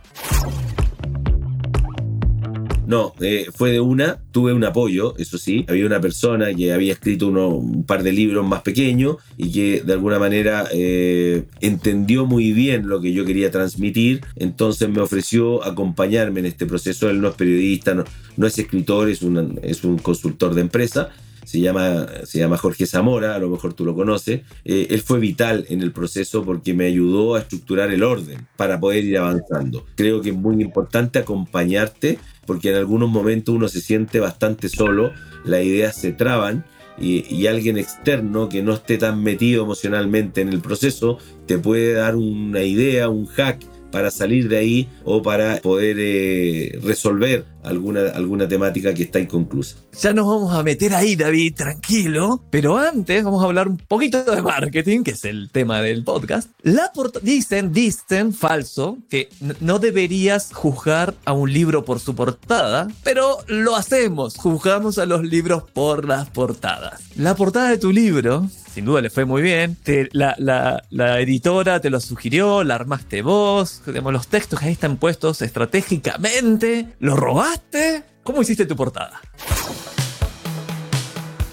[2.88, 5.66] No, eh, fue de una, tuve un apoyo, eso sí.
[5.68, 9.94] Había una persona que había escrito un par de libros más pequeños y que de
[9.94, 16.42] alguna manera eh, entendió muy bien lo que yo quería transmitir, entonces me ofreció acompañarme
[16.42, 17.10] en este proceso.
[17.10, 17.96] Él no es periodista,
[18.38, 21.10] no, es escritor, es, un consultor de empresa
[21.46, 24.42] se llama, se llama Jorge Zamora, a lo mejor tú lo conoces.
[24.66, 28.80] Eh, él fue vital en el proceso porque me ayudó a estructurar el orden para
[28.80, 29.86] poder ir avanzando.
[29.96, 35.14] Creo que es muy importante acompañarte porque en algunos momentos uno se siente bastante solo,
[35.44, 36.66] las ideas se traban
[36.98, 41.94] y, y, alguien externo que no esté tan metido emocionalmente en el proceso te puede
[41.94, 43.60] dar una idea, un hack
[43.96, 49.78] para salir de ahí o para poder eh, resolver alguna, alguna temática que está inconclusa.
[50.02, 52.44] Ya nos vamos a meter ahí, David, tranquilo.
[52.52, 56.50] Pero antes vamos a hablar un poquito de marketing, que es el tema del podcast.
[56.62, 59.30] La dicen, dicen, falso, que
[59.62, 65.24] no deberías juzgar a un libro por su portada, pero lo hacemos, juzgamos a los
[65.24, 67.02] libros por las portadas.
[67.16, 69.78] La portada de tu libro sin duda le fue muy bien.
[70.12, 73.82] la, editora te lo sugirió, la armaste vos.
[73.86, 76.88] los textos ahí están puestos estratégicamente.
[77.00, 78.04] ¿Lo robaste?
[78.24, 79.22] ¿Cómo hiciste tu portada?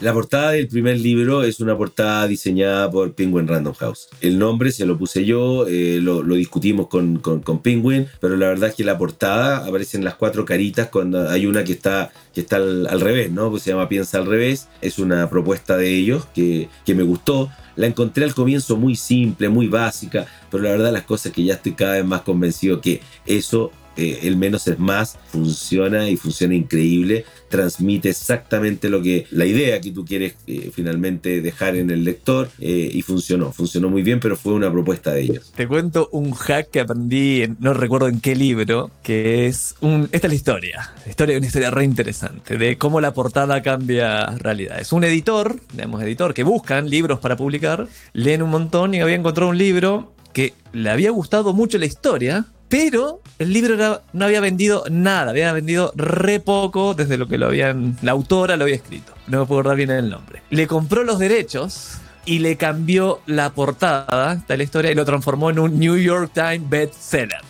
[0.02, 4.08] La portada del primer libro es una portada diseñada por Penguin Random House.
[4.20, 8.70] El nombre se lo puse yo, eh, lo, discutimos con, con, Penguin, pero la verdad
[8.70, 12.56] es que la portada aparecen las cuatro caritas cuando hay una que está, que está
[12.56, 13.48] al, revés, ¿no?
[13.48, 14.66] Pues se llama Piensa al revés.
[14.80, 17.48] Es una propuesta de ellos que, que me gustó.
[17.76, 21.54] La encontré al comienzo muy simple, muy básica, pero la verdad las cosas que ya
[21.54, 26.54] estoy cada vez más convencido que eso eh, el menos es más, funciona y funciona
[26.54, 32.04] increíble, transmite exactamente lo que la idea que tú quieres eh, finalmente dejar en el
[32.04, 35.52] lector eh, y funcionó, funcionó muy bien, pero fue una propuesta de ellos.
[35.54, 39.74] Te cuento un hack que aprendí, no recuerdo en qué libro, que es
[40.12, 44.26] esta es la historia, la historia una historia re interesante de cómo la portada cambia
[44.38, 44.80] realidad.
[44.80, 49.16] Es un editor, digamos editor que buscan libros para publicar, leen un montón y había
[49.16, 54.40] encontrado un libro que le había gustado mucho la historia, pero el libro no había
[54.40, 57.98] vendido nada, había vendido re poco desde lo que lo habían.
[58.00, 59.12] La autora lo había escrito.
[59.26, 60.40] No me puedo acordar bien el nombre.
[60.48, 65.50] Le compró los derechos y le cambió la portada de la historia y lo transformó
[65.50, 67.42] en un New York Times bestseller.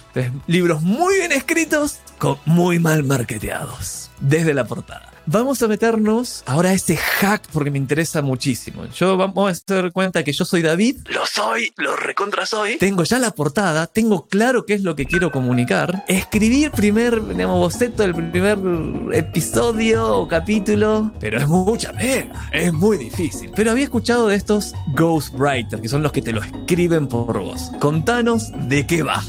[0.49, 5.12] libros muy bien escritos con muy mal marketeados desde la portada.
[5.27, 8.87] Vamos a meternos ahora a ese hack porque me interesa muchísimo.
[8.87, 10.99] Yo vamos a hacer cuenta que yo soy David.
[11.09, 12.77] Lo soy, lo recontra soy.
[12.79, 16.05] Tengo ya la portada, tengo claro qué es lo que quiero comunicar.
[16.09, 18.59] Escribir primer, digamos, boceto del primer
[19.13, 21.13] episodio o capítulo.
[21.21, 23.53] Pero es mucha pena, es muy difícil.
[23.55, 27.71] Pero había escuchado de estos ghostwriters, que son los que te lo escriben por vos.
[27.79, 29.23] Contanos de qué va.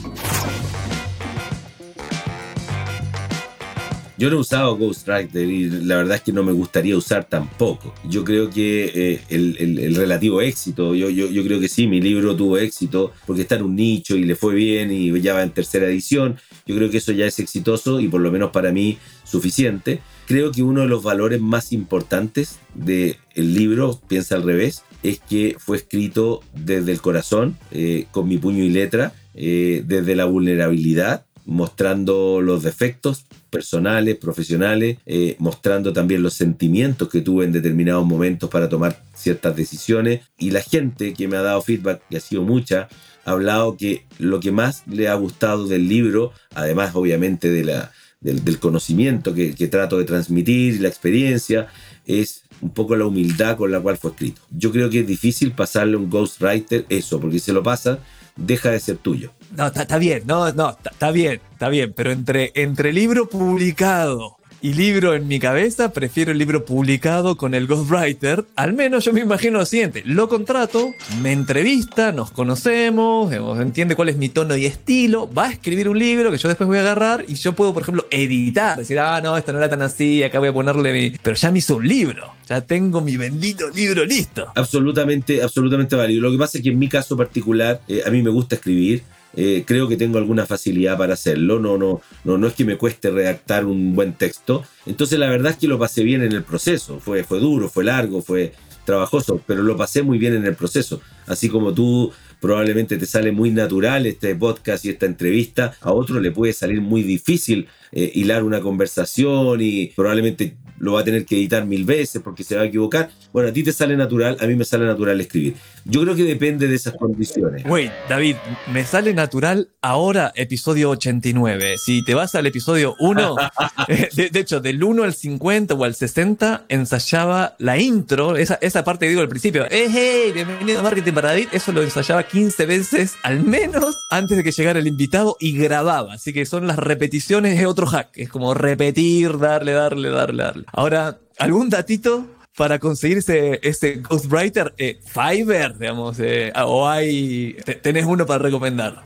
[4.18, 7.94] Yo no he usado Ghostwriter y la verdad es que no me gustaría usar tampoco.
[8.08, 12.36] Yo creo que eh, el, relativo éxito, yo, yo, yo, creo que sí, mi libro
[12.36, 15.50] tuvo éxito porque está en un nicho y le fue bien y ya va en
[15.50, 16.38] tercera edición.
[16.68, 20.00] Yo creo que eso ya es exitoso y por lo menos para mí suficiente.
[20.28, 25.56] Creo que uno de los valores más importantes del libro, piensa al revés, es que
[25.60, 31.26] fue escrito desde el corazón, eh, con mi puño y letra, eh, desde la vulnerabilidad,
[31.46, 38.50] mostrando los defectos, personales, profesionales, eh, mostrando también los sentimientos que tuve en determinados momentos
[38.50, 40.22] para tomar ciertas decisiones.
[40.38, 42.88] Y la gente que me ha dado feedback, que ha sido mucha,
[43.26, 47.92] ha hablado que lo que más le ha gustado del libro, además obviamente de la,
[48.22, 51.68] del, conocimiento que, que trato de transmitir y la experiencia,
[52.06, 54.42] es un poco la humildad con la cual fue escrito.
[54.50, 58.00] Yo creo que es difícil pasarle a un ghostwriter eso, porque si se lo pasa,
[58.36, 59.32] deja de ser tuyo.
[59.56, 64.74] No, está bien, no, no, está bien, está bien, pero entre, entre libro publicado y
[64.74, 68.46] libro en mi cabeza, prefiero el libro publicado con el ghostwriter.
[68.56, 74.08] Al menos yo me imagino lo siguiente, lo contrato, me entrevista, nos conocemos, entiende cuál
[74.08, 76.82] es mi tono y estilo, va a escribir un libro que yo después voy a
[76.82, 80.24] agarrar y yo puedo, por ejemplo, editar, decir, ah, no, esto no era tan así,
[80.24, 81.10] acá voy a ponerle mi...
[81.22, 84.48] Pero ya me hizo un libro, ya tengo mi bendito libro listo.
[84.56, 86.22] Absolutamente, absolutamente válido.
[86.22, 89.04] Lo que pasa es que en mi caso particular, eh, a mí me gusta escribir,
[89.36, 91.60] eh, creo que tengo alguna facilidad para hacerlo.
[91.60, 94.64] No, no, no, no es que me cueste redactar un buen texto.
[94.86, 97.00] Entonces la verdad es que lo pasé bien en el proceso.
[97.00, 98.54] Fue, fue duro, fue largo, fue
[98.86, 101.02] trabajoso, pero lo pasé muy bien en el proceso.
[101.26, 106.20] Así como tú probablemente te sale muy natural este podcast y esta entrevista, a otro
[106.20, 111.26] le puede salir muy difícil eh, hilar una conversación y probablemente lo va a tener
[111.26, 113.10] que editar mil veces porque se va a equivocar.
[113.32, 115.56] Bueno, a ti te sale natural, a mí me sale natural escribir.
[115.86, 117.66] Yo creo que depende de esas condiciones.
[117.66, 118.36] Wait, David,
[118.72, 121.76] me sale natural ahora episodio 89.
[121.78, 123.36] Si te vas al episodio 1,
[123.90, 128.84] eh, de, hecho, del 1 al 50 o al 60, ensayaba la intro, esa, esa
[128.84, 132.24] parte que digo al principio, eh, hey, bienvenido a Marketing para David, eso lo ensayaba
[132.24, 136.14] 15 veces al menos antes de que llegara el invitado y grababa.
[136.14, 140.63] Así que son las repeticiones, es otro hack, es como repetir, darle, darle, darle, darle.
[140.72, 144.74] Ahora, ¿algún datito para conseguir ese, ese Ghostwriter?
[144.78, 149.04] Eh, Fiverr, digamos, eh, o hay, tenés uno para recomendar.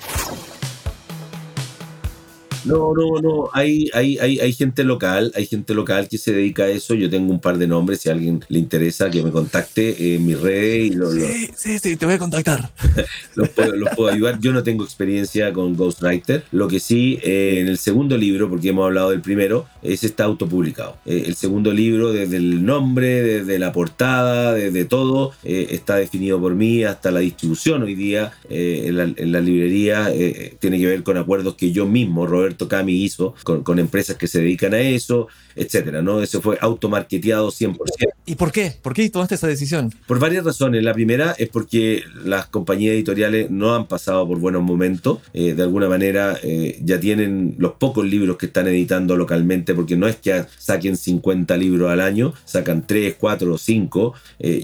[2.67, 3.49] No, no, no.
[3.53, 6.93] Hay, hay, hay, hay, gente local, hay gente local que se dedica a eso.
[6.93, 10.25] Yo tengo un par de nombres, si a alguien le interesa que me contacte en
[10.25, 10.75] mi red.
[10.85, 12.69] Y lo, sí, sí, sí, te voy a contactar.
[13.35, 14.39] los, puedo, ayudar.
[14.39, 16.43] Yo no tengo experiencia con Ghostwriter.
[16.51, 20.25] Lo que sí, eh, en el segundo libro, porque hemos hablado del primero, ese está
[20.25, 20.97] autopublicado.
[21.05, 26.39] Eh, el segundo libro, desde el nombre, desde la portada, desde todo, eh, está definido
[26.39, 30.11] por mí hasta la distribución hoy día en la, en, la, librería.
[30.59, 34.15] tiene que ver con acuerdos que yo mismo, Roberto, Roberto Cami hizo con, con empresas
[34.15, 36.21] que se dedican a eso, etcétera, ¿no?
[36.21, 37.77] Eso fue automarketeado 100%.
[38.25, 38.73] ¿Y por qué?
[38.81, 39.93] ¿Por qué tomaste esa decisión?
[40.07, 40.83] Por varias razones.
[40.83, 45.19] La primera es porque las compañías editoriales no han pasado por buenos momentos.
[45.33, 49.95] Eh, de alguna manera eh, ya tienen los pocos libros que están editando localmente, porque
[49.95, 54.13] no es que saquen 50 libros al año, sacan 3, 4 o 5.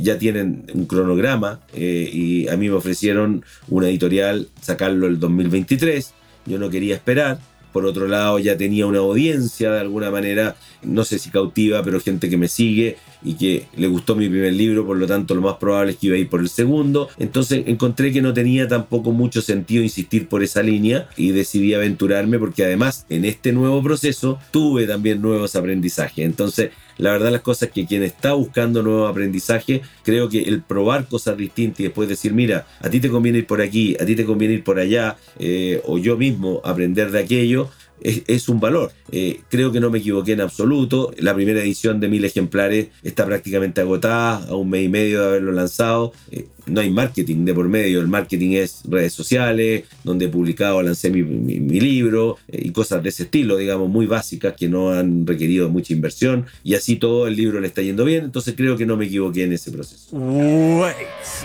[0.01, 6.13] ya tienen un cronograma y a mí me ofrecieron una editorial sacarlo el 2023.
[6.45, 7.39] Yo no quería esperar
[7.74, 11.99] por otro lado, ya tenía una audiencia de alguna manera, no sé si cautiva, pero
[11.99, 15.41] gente que me sigue y que le gustó mi primer libro, por lo tanto lo
[15.41, 17.09] más probable es que iba a ir por el segundo.
[17.17, 22.39] Entonces encontré que no tenía tampoco mucho sentido insistir por esa línea y decidí aventurarme
[22.39, 26.26] porque además en este nuevo proceso tuve también nuevos aprendizajes.
[26.26, 31.07] Entonces la verdad las cosas que quien está buscando nuevo aprendizaje, creo que el probar
[31.07, 34.15] cosas distintas y después decir, mira, a ti te conviene ir por aquí, a ti
[34.15, 37.69] te conviene ir por allá, eh, o yo mismo aprender de aquello,
[38.04, 38.91] es, un valor.
[39.12, 41.12] Eh, creo que no me equivoqué en absoluto.
[41.18, 45.28] La primera edición de mil ejemplares está prácticamente agotada, a un mes y medio de
[45.28, 46.14] haberlo lanzado.
[46.32, 50.82] Eh, no hay marketing de por medio, el marketing es redes sociales, donde he publicado,
[50.82, 51.24] lancé mi,
[51.84, 55.93] libro eh, y cosas de ese estilo, digamos, muy básicas que no han requerido mucha
[55.93, 59.05] inversión y así todo el libro le está yendo bien, entonces creo que no me
[59.05, 60.16] equivoqué en ese proceso.
[60.16, 60.95] Wait,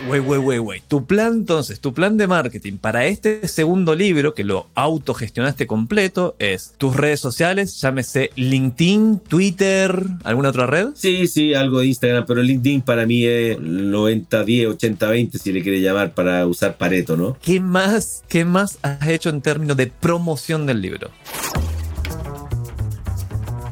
[0.08, 0.82] wait, wait, wait, wait.
[0.86, 6.36] Tu plan entonces, tu plan de marketing para este segundo libro, que lo autogestionaste completo,
[6.38, 10.88] es tus redes sociales, llámese LinkedIn, Twitter, ¿alguna otra red?
[10.94, 15.52] Sí, sí, algo de Instagram, pero LinkedIn para mí es 90, 10, 80 20 si
[15.52, 17.36] le quiere llamar, para usar Pareto, ¿no?
[17.42, 21.10] ¿Qué más, qué más has hecho en términos de promoción del libro?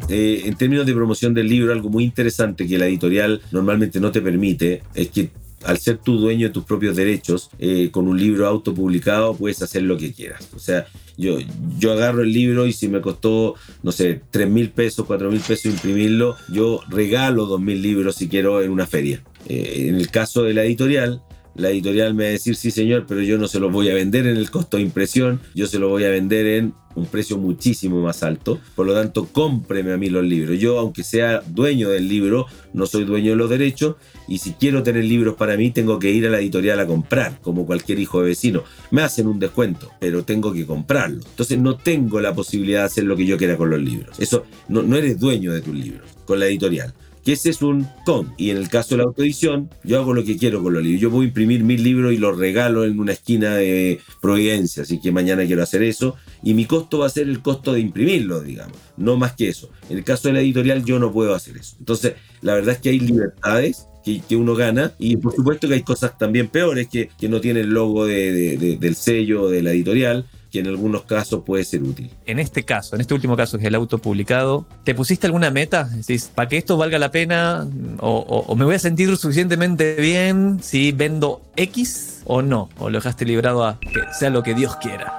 [0.08, 4.12] Eh, en términos de promoción del libro, algo muy interesante que la editorial normalmente no
[4.12, 5.30] te permite es que
[5.64, 9.82] al ser tú dueño de tus propios derechos, eh, con un libro autopublicado puedes hacer
[9.82, 10.48] lo que quieras.
[10.54, 11.38] O sea, yo,
[11.78, 15.40] yo agarro el libro y si me costó, no sé, 3 mil pesos, 4 mil
[15.40, 19.22] pesos imprimirlo, yo regalo 2 mil libros si quiero en una feria.
[19.48, 21.22] Eh, en el caso de la editorial,
[21.56, 23.94] la editorial me va a decir, sí señor, pero yo no se los voy a
[23.94, 27.36] vender en el costo de impresión, yo se los voy a vender en un precio
[27.38, 28.58] muchísimo más alto.
[28.74, 30.58] Por lo tanto, cómpreme a mí los libros.
[30.58, 33.96] Yo, aunque sea dueño del libro, no soy dueño de los derechos.
[34.28, 37.38] Y si quiero tener libros para mí, tengo que ir a la editorial a comprar,
[37.42, 38.64] como cualquier hijo de vecino.
[38.90, 41.20] Me hacen un descuento, pero tengo que comprarlo.
[41.28, 44.18] Entonces no tengo la posibilidad de hacer lo que yo quiera con los libros.
[44.18, 46.94] Eso, no, no eres dueño de tus libros con la editorial
[47.26, 48.32] que ese es un con.
[48.36, 51.00] Y en el caso de la autoedición, yo hago lo que quiero con los libros.
[51.00, 55.10] Yo a imprimir mil libros y los regalo en una esquina de Providencia, así que
[55.10, 56.14] mañana quiero hacer eso.
[56.44, 59.70] Y mi costo va a ser el costo de imprimirlo, digamos, no más que eso.
[59.90, 61.74] En el caso de la editorial, yo no puedo hacer eso.
[61.80, 64.92] Entonces, la verdad es que hay libertades que, uno gana.
[65.00, 68.94] Y por supuesto que hay cosas también peores que, que no tienen el logo del
[68.94, 72.10] sello de la editorial que en algunos casos puede ser útil.
[72.24, 75.50] En este caso, en este último caso, que es el auto publicado, ¿te pusiste alguna
[75.50, 75.84] meta?
[75.84, 77.68] Decís, para que esto valga la pena,
[78.00, 83.26] o, me voy a sentir suficientemente bien si vendo X o no, o lo dejaste
[83.26, 85.18] librado a que sea lo que Dios quiera.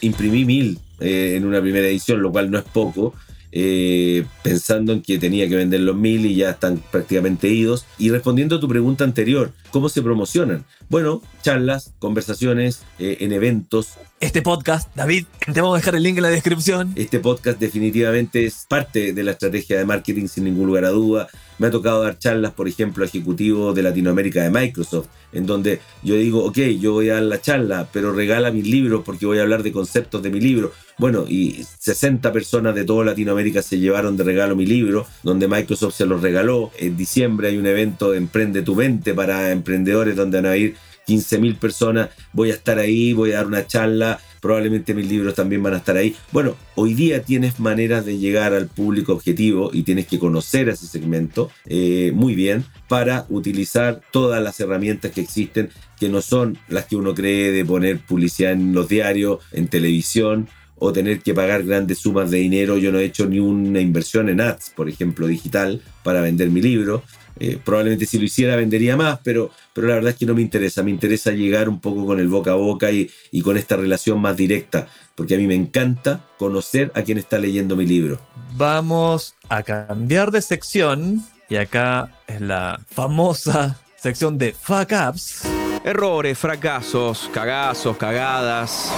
[0.00, 3.14] Imprimí mil eh, en una primera edición, lo cual no es poco.
[3.52, 7.86] Eh, pensando en que tenía que vender los mil y ya están prácticamente idos.
[7.98, 10.64] Y respondiendo a tu pregunta anterior, ¿cómo se promocionan?
[10.88, 13.94] Bueno, charlas, conversaciones, eh, en eventos.
[14.20, 16.92] Este podcast, David, te vamos a dejar el link en la descripción.
[16.94, 21.28] Este podcast definitivamente es parte de la estrategia de marketing sin ningún lugar a duda.
[21.56, 25.80] Me ha tocado dar charlas, por ejemplo, a ejecutivos de Latinoamérica de Microsoft, en donde
[26.02, 29.38] yo digo, ok, yo voy a dar la charla, pero regala mis libros porque voy
[29.38, 30.70] a hablar de conceptos de mi libro.
[30.98, 35.94] Bueno, y 60 personas de toda Latinoamérica se llevaron de regalo mi libro, donde Microsoft
[35.94, 36.72] se los regaló.
[36.78, 40.76] En diciembre hay un evento de Emprende tu Mente para emprendedores donde van a ir
[41.06, 45.62] 15.000 personas, voy a estar ahí, voy a dar una charla, probablemente mis libros también
[45.62, 46.16] van a estar ahí.
[46.32, 50.86] Bueno, hoy día tienes maneras de llegar al público objetivo y tienes que conocer ese
[50.86, 56.86] segmento eh, muy bien para utilizar todas las herramientas que existen, que no son las
[56.86, 60.48] que uno cree de poner publicidad en los diarios, en televisión
[60.80, 62.78] o tener que pagar grandes sumas de dinero.
[62.78, 66.62] Yo no he hecho ni una inversión en ads, por ejemplo, digital, para vender mi
[66.62, 67.04] libro.
[67.42, 70.42] Eh, probablemente si lo hiciera vendería más, pero, pero la verdad es que no me
[70.42, 70.82] interesa.
[70.82, 74.20] Me interesa llegar un poco con el boca a boca y, y con esta relación
[74.20, 78.20] más directa, porque a mí me encanta conocer a quien está leyendo mi libro.
[78.56, 85.42] Vamos a cambiar de sección y acá es la famosa sección de fuck ups.
[85.82, 88.92] Errores, fracasos, cagazos, cagadas.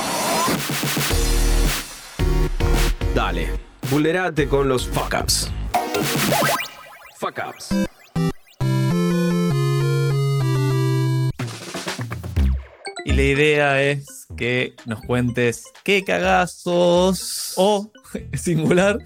[3.14, 3.50] Dale,
[3.88, 5.48] vulnerate con los fuck ups.
[7.20, 7.68] Fuck ups.
[13.12, 17.90] Y la idea es que nos cuentes qué cagazos o
[18.34, 18.98] singular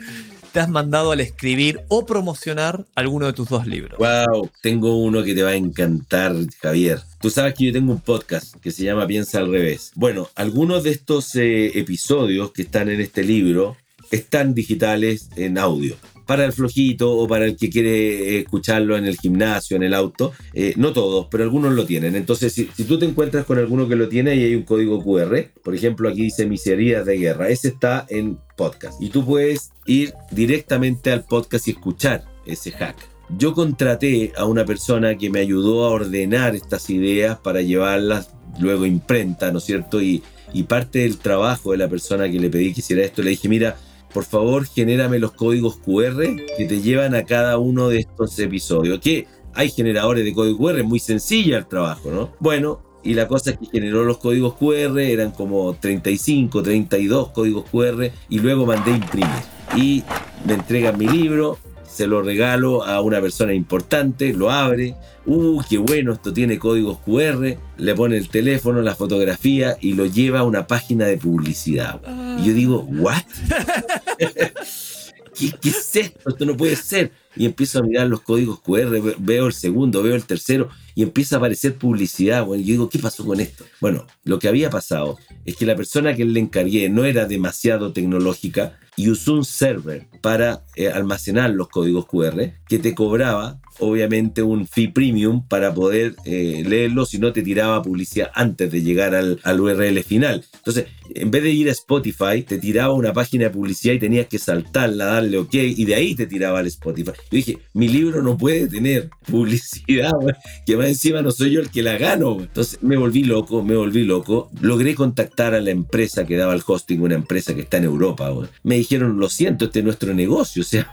[0.52, 3.98] te has mandado al escribir o promocionar alguno de tus dos libros.
[3.98, 7.00] Wow, tengo uno que te va a encantar, Javier.
[7.20, 9.92] Tú sabes que yo tengo un podcast que se llama Piensa al revés.
[9.94, 13.76] Bueno, algunos de estos eh, episodios que están en este libro
[14.10, 15.96] están digitales en audio
[16.26, 20.32] para el flojito o para el que quiere escucharlo en el gimnasio, en el auto.
[20.52, 22.16] Eh, no todos, pero algunos lo tienen.
[22.16, 25.50] Entonces, si, tú te encuentras con alguno que lo tiene y hay un código QR,
[25.62, 29.00] por ejemplo, aquí dice Miserias de Guerra, ese está en podcast.
[29.00, 32.96] Y tú puedes ir directamente al podcast y escuchar ese hack.
[33.38, 38.86] Yo contraté a una persona que me ayudó a ordenar estas ideas para llevarlas luego
[38.86, 40.00] imprenta, ¿no es cierto?
[40.00, 40.22] Y,
[40.52, 43.48] y parte del trabajo de la persona que le pedí que hiciera esto, le dije,
[43.48, 43.76] mira,
[44.16, 46.16] por favor, genérame los códigos QR
[46.56, 48.98] que te llevan a cada uno de estos episodios.
[48.98, 52.30] Que hay generadores de código QR, muy sencilla el trabajo, ¿no?
[52.40, 57.66] Bueno, y la cosa es que generó los códigos QR, eran como 35, 32 códigos
[57.70, 59.28] QR, y luego mandé imprimir.
[59.76, 60.02] Y
[60.46, 64.96] me entregan mi libro, se lo regalo a una persona importante, lo abre,
[65.26, 70.06] uh, qué bueno, esto tiene códigos QR, le pone el teléfono, la fotografía y lo
[70.06, 72.00] lleva a una página de publicidad.
[72.38, 73.22] Y yo digo, ¿what?
[74.18, 76.30] ¿Qué, ¿Qué, es esto?
[76.30, 77.12] Esto no puede ser.
[77.36, 81.36] Y empiezo a mirar los códigos QR, veo el segundo, veo el tercero y empieza
[81.36, 82.44] a aparecer publicidad.
[82.44, 83.64] Bueno, yo digo, ¿qué pasó con esto?
[83.80, 87.92] Bueno, lo que había pasado es que la persona que le encargué no era demasiado
[87.92, 94.42] tecnológica y usó un server para eh, almacenar los códigos QR que te cobraba obviamente
[94.42, 99.14] un fee premium para poder eh, leerlo si no te tiraba publicidad antes de llegar
[99.14, 100.44] al, al, URL final.
[100.54, 104.26] Entonces, en vez de ir a Spotify, te tiraba una página de publicidad y tenías
[104.26, 107.12] que saltarla, darle OK y de ahí te tiraba al Spotify.
[107.30, 110.12] Yo dije, mi libro no puede tener publicidad,
[110.66, 112.38] que más encima no soy yo el que la gano.
[112.40, 114.50] Entonces me volví loco, me volví loco.
[114.60, 118.32] Logré contactar a la empresa que daba el hosting, una empresa que está en Europa.
[118.62, 120.90] Me dijeron, lo siento, este es nuestro negocio, o sea,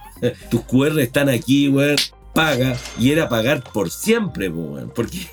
[0.49, 1.95] tus QR están aquí, güey,
[2.33, 2.77] paga.
[2.99, 4.51] Y era pagar por siempre,
[4.95, 5.27] porque...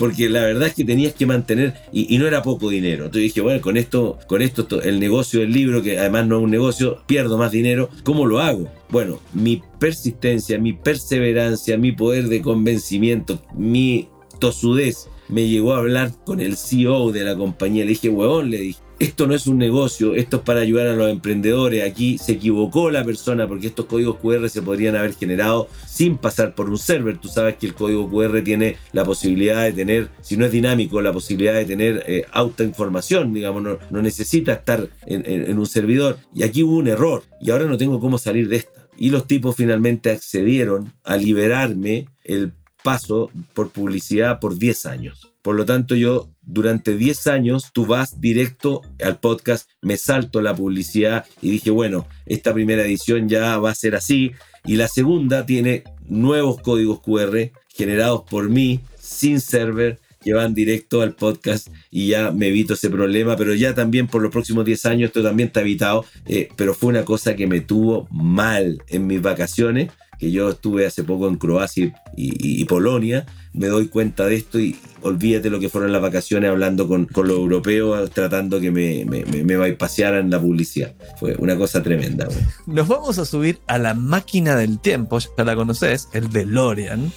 [0.00, 3.04] porque la verdad es que tenías que mantener y, no era poco dinero.
[3.04, 6.44] Entonces dije, bueno, con esto, con esto, el negocio del libro, que además no es
[6.44, 8.72] un negocio, pierdo más dinero, ¿cómo lo hago?
[8.88, 16.12] Bueno, mi persistencia, mi perseverancia, mi poder de convencimiento, mi tosudez me llegó a hablar
[16.24, 17.84] con el CEO de la compañía.
[17.84, 20.94] Le dije, huevón, le dije, esto no es un negocio, esto es para ayudar a
[20.94, 21.90] los emprendedores.
[21.90, 26.54] Aquí se equivocó la persona porque estos códigos QR se podrían haber generado sin pasar
[26.54, 27.16] por un server.
[27.16, 31.00] Tú sabes que el código QR tiene la posibilidad de tener, si no es dinámico,
[31.00, 36.18] la posibilidad de tener eh, autoinformación, digamos, no, necesita estar en, en un servidor.
[36.34, 38.86] Y aquí hubo un error y ahora no tengo cómo salir de esta.
[38.98, 42.52] Y los tipos finalmente accedieron a liberarme el
[42.84, 45.32] paso por publicidad por 10 años.
[45.42, 50.54] Por lo tanto, yo durante 10 años, tú vas directo al podcast, me salto la
[50.54, 54.32] publicidad y dije, bueno, esta primera edición ya va a ser así.
[54.64, 61.00] Y la segunda tiene nuevos códigos QR generados por mí, sin server, que van directo
[61.00, 64.86] al podcast y ya me evito ese problema, pero ya también por los próximos 10
[64.86, 69.06] años esto también está evitado, eh, pero fue una cosa que me tuvo mal en
[69.06, 69.90] mis vacaciones,
[70.20, 74.76] que yo estuve hace poco en Croacia y, Polonia, me doy cuenta de esto y
[75.00, 79.24] olvídate lo que fueron las vacaciones hablando con, con los europeos, tratando que me, me,
[79.24, 80.92] me, pasearan la publicidad.
[81.18, 82.28] Fue una cosa tremenda.
[82.66, 87.10] Nos vamos a subir a la máquina del tiempo, ya la conoces, el DeLorean.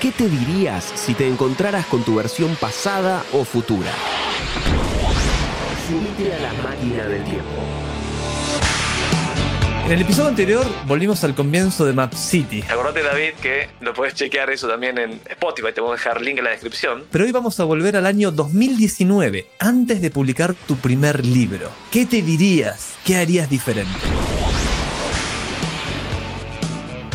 [0.00, 3.92] ¿Qué te dirías si te encontraras con tu versión pasada o futura?
[5.86, 7.61] Subite a la máquina del tiempo.
[9.84, 12.62] En el episodio anterior volvimos al comienzo de Map City.
[12.70, 16.38] Acordate, David, que lo puedes chequear eso también en Spotify, te voy a dejar link
[16.38, 17.02] en la descripción.
[17.10, 21.68] Pero hoy vamos a volver al año 2019, antes de publicar tu primer libro.
[21.90, 22.94] ¿Qué te dirías?
[23.04, 23.90] ¿Qué harías diferente?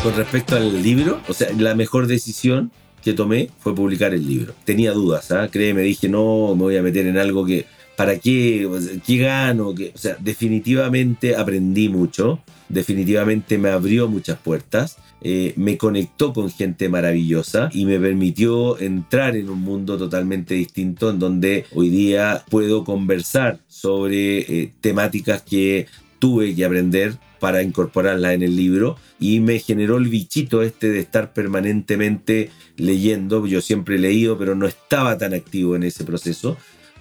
[0.02, 2.70] Con respecto al libro, o sea, la mejor decisión
[3.02, 4.52] que tomé fue publicar el libro.
[4.64, 5.48] Tenía dudas, ¿ah?
[5.50, 7.64] créeme, dije, no, me voy a meter en algo que,
[7.96, 8.68] ¿para qué?
[9.04, 9.68] ¿Qué gano?
[9.70, 14.98] O sea, definitivamente aprendí mucho definitivamente me abrió muchas puertas.
[15.20, 21.10] Eh, me conectó con gente maravillosa y me permitió entrar en un mundo totalmente distinto
[21.10, 25.86] en donde hoy día puedo conversar sobre eh, temáticas que
[26.20, 31.00] tuve que aprender para incorporarlas en el libro y me generó el bichito este de
[31.00, 33.46] estar permanentemente leyendo.
[33.46, 36.56] Yo siempre he leído, pero no estaba tan activo en ese proceso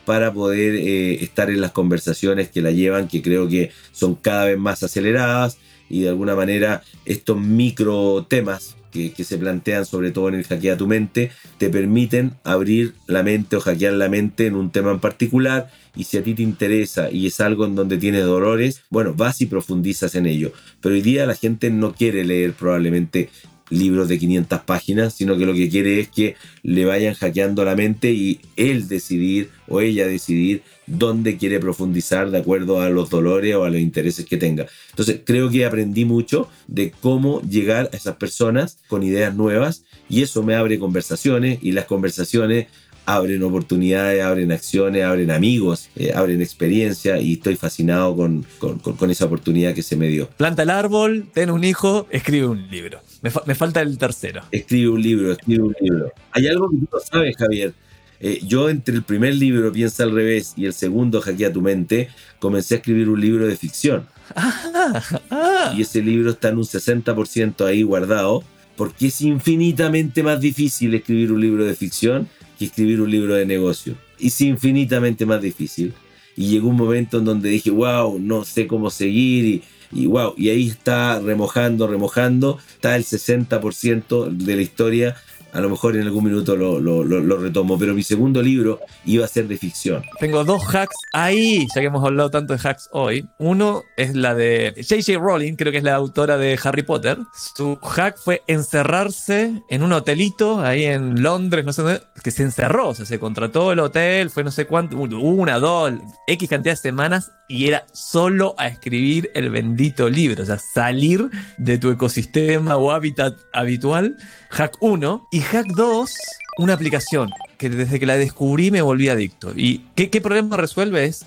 [0.08, 4.46] para poder eh, estar en las conversaciones que la llevan, que creo que son cada
[4.46, 5.58] vez más aceleradas
[5.90, 10.46] y de alguna manera estos micro temas que, que, se plantean sobre todo en el
[10.46, 14.92] Hackea tu mente, te permiten abrir la mente o hackear la mente en un tema
[14.92, 18.84] en particular y si a ti te interesa y es algo en donde tienes dolores,
[18.90, 20.54] bueno, vas y profundizas en ello.
[20.80, 23.30] Pero hoy día la gente no quiere leer probablemente
[23.70, 27.76] libros de 500 páginas, sino que lo que quiere es que le vayan hackeando la
[27.76, 33.56] mente y él decidir o ella decidir dónde quiere profundizar de acuerdo a los dolores
[33.56, 34.68] o a los intereses que tenga.
[34.90, 40.22] Entonces creo que aprendí mucho de cómo llegar a esas personas con ideas nuevas y
[40.22, 42.68] eso me abre conversaciones y las conversaciones
[43.08, 49.26] abren oportunidades, abren acciones, abren amigos, eh, abren experiencia y estoy fascinado con, con, esa
[49.26, 50.30] oportunidad que se me dio.
[50.32, 53.00] Planta el árbol, ten un hijo, escribe un libro.
[53.22, 54.44] Me, falta el tercero.
[54.52, 56.12] Escribe un libro, escribe un libro.
[56.32, 57.74] Hay algo que tú no sabes, Javier.
[58.20, 62.10] Eh, yo entre el primer libro, Piensa al revés, y el segundo, Hackea tu mente,
[62.40, 64.06] comencé a escribir un libro de ficción.
[64.36, 65.02] Ah,
[65.32, 65.74] ah.
[65.78, 68.44] Y ese libro está en un 60% ahí guardado,
[68.76, 72.28] porque es infinitamente más difícil escribir un libro de ficción
[72.58, 73.96] que escribir un libro de negocio.
[74.20, 75.94] Y es infinitamente más difícil.
[76.36, 80.34] Y llegó un momento en donde dije, wow, no sé cómo seguir y, y wow,
[80.38, 85.16] y ahí está remojando, remojando, está el 60% de la historia
[85.58, 89.48] a lo mejor en algún minuto lo, retomo, pero mi segundo libro iba a ser
[89.48, 90.04] de ficción.
[90.20, 93.28] Tengo dos hacks ahí, ya que hemos hablado tanto de hacks hoy.
[93.40, 95.18] Uno es la de J.J.
[95.18, 97.18] Rowling, creo que es la autora de Harry Potter.
[97.56, 102.44] Su hack fue encerrarse en un hotelito ahí en Londres, no sé dónde, que se
[102.44, 105.92] encerró, o sea, se contrató el hotel, fue no sé cuánto, una, dos,
[106.28, 111.30] X cantidad de semanas y era solo a escribir el bendito libro, o sea, salir
[111.58, 114.18] de tu ecosistema o hábitat habitual.
[114.50, 116.14] Hack 1 y Hack 2,
[116.58, 119.54] una aplicación que desde que la descubrí me volví adicto.
[119.56, 121.06] ¿Y qué, problema resuelve?
[121.06, 121.26] Es,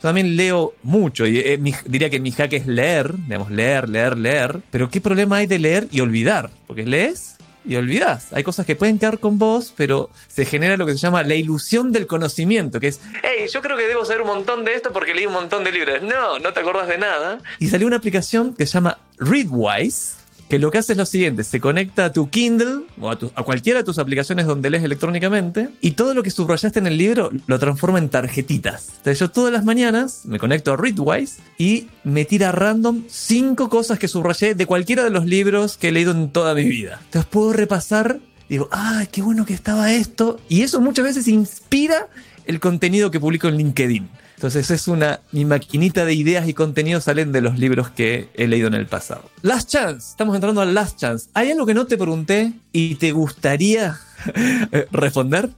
[0.00, 4.60] también leo mucho y eh, diría que mi hack es leer, digamos, leer, leer, leer,
[4.70, 6.50] pero ¿qué problema hay de leer y olvidar?
[6.68, 8.28] Porque lees y olvidas.
[8.32, 11.34] Hay cosas que pueden quedar con vos, pero se genera lo que se llama la
[11.34, 14.92] ilusión del conocimiento, que es, hey, yo creo que debo saber un montón de esto
[14.92, 16.02] porque leí un montón de libros.
[16.02, 17.40] No, no te acordás de nada.
[17.58, 20.15] Y salió una aplicación que se llama Readwise,
[20.48, 23.80] que lo que hace es lo siguiente, se conecta a tu Kindle o a, cualquiera
[23.80, 27.58] de tus aplicaciones donde lees electrónicamente y todo lo que subrayaste en el libro lo
[27.58, 28.88] transforma en tarjetitas.
[28.88, 33.98] Entonces yo todas las mañanas me conecto a Readwise y me tira random cinco cosas
[33.98, 37.00] que subrayé de cualquiera de los libros que he leído en toda mi vida.
[37.04, 42.08] Entonces puedo repasar, digo, ah, qué bueno que estaba esto y eso muchas veces inspira
[42.44, 44.08] el contenido que publico en LinkedIn.
[44.36, 48.46] Entonces es una, mi maquinita de ideas y contenidos salen de los libros que he
[48.46, 49.30] leído en el pasado.
[49.40, 51.30] Last Chance, estamos entrando al Last Chance.
[51.32, 53.98] ¿Hay algo que no te pregunté y te gustaría
[54.92, 55.48] responder?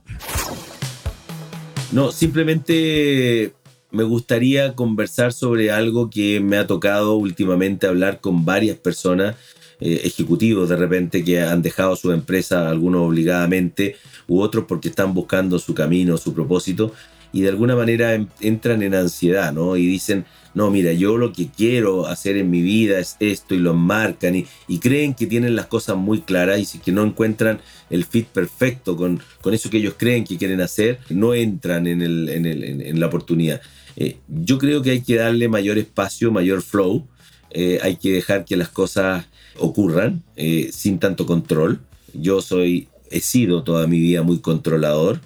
[1.90, 3.52] No, simplemente
[3.90, 9.34] me gustaría conversar sobre algo que me ha tocado últimamente hablar con varias personas,
[9.80, 13.96] eh, ejecutivos de repente que han dejado su empresa, algunos obligadamente,
[14.28, 16.92] u otros porque están buscando su camino, su propósito
[17.32, 19.76] y de alguna manera entran en ansiedad, ¿no?
[19.76, 20.24] Y dicen,
[20.54, 24.34] no, mira, yo lo que quiero hacer en mi vida es esto y lo marcan
[24.34, 27.60] y, creen que tienen las cosas muy claras y si que no encuentran
[27.90, 29.20] el fit perfecto con,
[29.52, 33.60] eso que ellos creen que quieren hacer, no entran en, el, en la oportunidad.
[33.96, 37.06] Eh, yo creo que hay que darle mayor espacio, mayor flow,
[37.50, 39.26] eh, hay que dejar que las cosas
[39.58, 41.80] ocurran eh, sin tanto control.
[42.14, 45.20] Yo soy, he sido toda mi vida muy controlador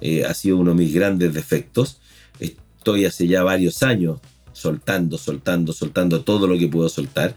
[0.00, 1.98] eh, ha sido uno de mis grandes defectos.
[2.40, 4.20] Estoy hace ya varios años
[4.52, 7.34] soltando, soltando, soltando todo lo que puedo soltar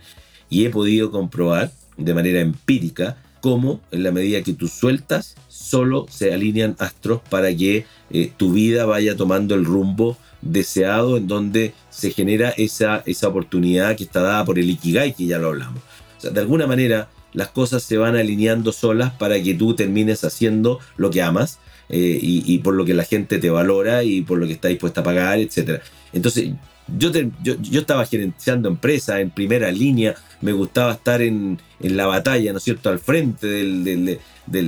[0.50, 6.06] y he podido comprobar de manera empírica cómo en la medida que tú sueltas, solo
[6.10, 11.74] se alinean astros para que eh, tu vida vaya tomando el rumbo deseado en donde
[11.90, 15.82] se genera esa, esa oportunidad que está dada por el Ikigai, que ya lo hablamos.
[16.22, 21.10] de alguna manera, las cosas se van alineando solas para que tú termines haciendo lo
[21.10, 21.60] que amas
[21.92, 25.02] eh, y, por lo que la gente te valora y por lo que está dispuesta
[25.02, 25.82] a pagar, etc.
[26.14, 26.52] Entonces,
[26.98, 27.12] yo,
[27.42, 32.64] yo, estaba gerenciando empresas en primera línea, me gustaba estar en, la batalla, ¿no es
[32.64, 34.20] cierto?, al frente del,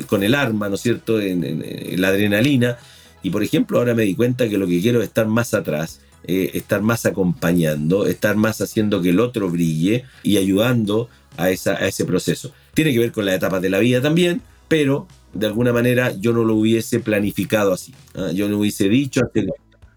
[0.08, 2.78] con el arma, ¿no es cierto?, en, la adrenalina.
[3.22, 6.02] Y por ejemplo, ahora me di cuenta que lo que quiero es estar más atrás,
[6.24, 11.08] eh, estar más acompañando, estar más haciendo que el otro brille y ayudando
[11.38, 12.52] a, esa, a ese proceso.
[12.74, 14.42] Tiene que ver con las etapas de la vida también,
[14.72, 17.94] pero de alguna manera yo no lo hubiese planificado así.
[18.16, 18.32] ¿ah?
[18.34, 19.20] Yo no hubiese dicho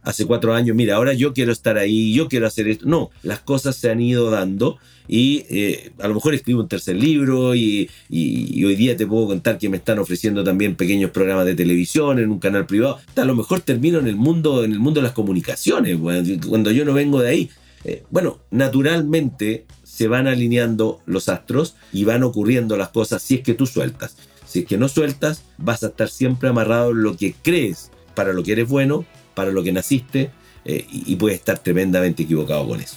[0.03, 2.85] hace, cuatro años, mira, ahora yo quiero estar ahí, yo quiero hacer esto.
[2.85, 6.97] No, las cosas se han ido dando y eh, a lo mejor escribo un tercer
[6.97, 11.55] libro y, hoy día te puedo contar que me están ofreciendo también pequeños programas de
[11.55, 12.99] televisión en un canal privado.
[13.15, 15.99] A lo mejor termino en el mundo, en el mundo de las comunicaciones,
[16.49, 17.51] cuando yo no vengo de ahí.
[17.85, 23.41] Eh, bueno, naturalmente se van alineando los astros y van ocurriendo las cosas si es
[23.43, 24.17] que tú sueltas.
[24.55, 28.33] Si es que no sueltas, vas a estar siempre amarrado en lo que crees, para
[28.33, 30.31] lo que eres bueno, para lo que naciste,
[30.65, 32.95] eh, y, y puedes estar tremendamente equivocado con eso.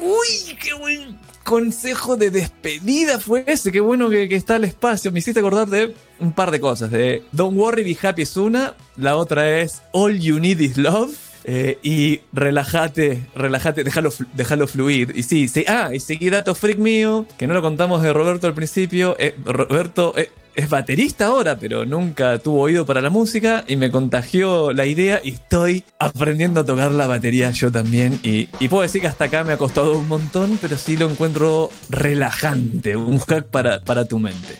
[0.00, 3.70] Uy, qué buen consejo de despedida fue ese.
[3.70, 5.12] Qué bueno que, que está el espacio.
[5.12, 6.90] Me hiciste acordar de un par de cosas.
[6.90, 8.74] De Don't Worry, Be Happy es una.
[8.96, 11.14] La otra es All You Need Is Love.
[11.44, 15.12] Eh, y relájate, relájate, déjalo, déjalo fluir.
[15.14, 18.46] Y sí, sí, ah, y seguí dato freak mío, que no lo contamos de Roberto
[18.46, 19.14] al principio.
[19.18, 23.90] Eh, Roberto eh, es baterista ahora, pero nunca tuvo oído para la música y me
[23.90, 28.18] contagió la idea y estoy aprendiendo a tocar la batería yo también.
[28.22, 31.70] Y, puedo decir que hasta acá me ha costado un montón, pero sí lo encuentro
[31.90, 34.58] relajante, un hack para, para tu mente.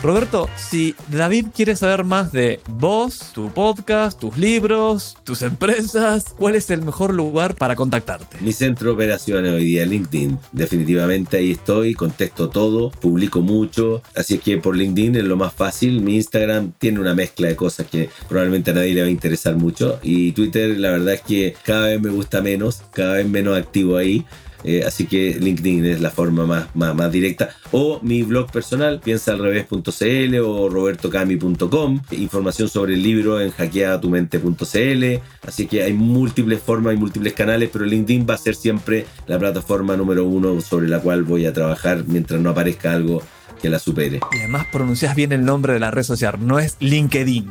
[0.00, 6.54] Roberto, si David quiere saber más de vos, tu podcast, tus libros, tus empresas, ¿cuál
[6.54, 8.38] es el mejor lugar para contactarte?
[8.40, 10.38] Mi centro de operaciones hoy día LinkedIn.
[10.52, 14.00] Definitivamente ahí estoy, contesto todo, publico mucho.
[14.14, 16.00] Así que por LinkedIn es lo más fácil.
[16.00, 19.56] Mi Instagram tiene una mezcla de cosas que probablemente a nadie le va a interesar
[19.56, 19.98] mucho.
[20.04, 23.96] Y Twitter, la verdad es que cada vez me gusta menos, cada vez menos activo
[23.96, 24.24] ahí.
[24.68, 27.48] Eh, así que LinkedIn es la forma más, más, directa.
[27.72, 32.02] O mi blog personal, piensaalrevés.cl o robertocami.com.
[32.10, 35.04] Información sobre el libro en hackeadatumente.cl.
[35.46, 39.38] Así que hay múltiples formas y múltiples canales, pero LinkedIn va a ser siempre la
[39.38, 43.22] plataforma número uno sobre la cual voy a trabajar mientras no aparezca algo
[43.58, 44.20] que la supere.
[44.32, 47.50] Y además pronuncias bien el nombre de la red social, no es LinkedIn.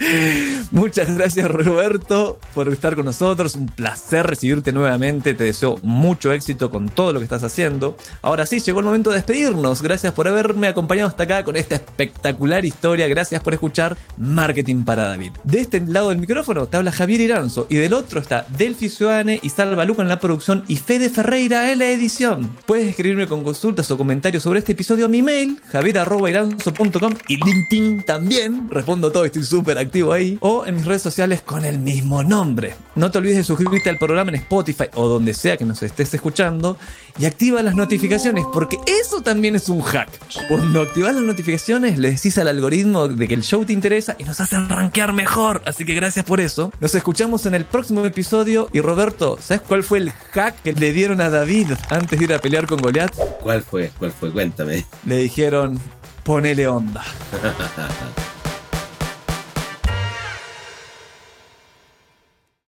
[0.70, 6.70] Muchas gracias Roberto por estar con nosotros, un placer recibirte nuevamente, te deseo mucho éxito
[6.70, 7.96] con todo lo que estás haciendo.
[8.22, 11.74] Ahora sí, llegó el momento de despedirnos, gracias por haberme acompañado hasta acá con esta
[11.76, 15.32] espectacular historia, gracias por escuchar Marketing para David.
[15.44, 19.40] De este lado del micrófono te habla Javier Iranzo y del otro está Delphi Suane
[19.42, 22.56] y Salva Luca en la producción y Fede Ferreira en la edición.
[22.66, 28.68] Puedes escribirme con consultas o comentarios sobre este episodio a mail, javier.iranzo.com y LinkedIn también,
[28.70, 32.74] respondo todo, estoy súper activo ahí, o en mis redes sociales con el mismo nombre.
[32.94, 36.12] No te olvides de suscribirte al programa en Spotify o donde sea que nos estés
[36.14, 36.76] escuchando
[37.18, 40.08] y activa las notificaciones porque eso también es un hack.
[40.48, 44.24] Cuando activas las notificaciones le decís al algoritmo de que el show te interesa y
[44.24, 46.72] nos hacen rankear mejor, así que gracias por eso.
[46.80, 50.92] Nos escuchamos en el próximo episodio y Roberto, ¿sabes cuál fue el hack que le
[50.92, 53.14] dieron a David antes de ir a pelear con Goliath?
[53.42, 53.90] ¿Cuál fue?
[53.98, 54.30] ¿Cuál fue?
[54.30, 54.84] Cuéntame.
[55.10, 55.80] Le dijeron,
[56.22, 57.02] ponele onda.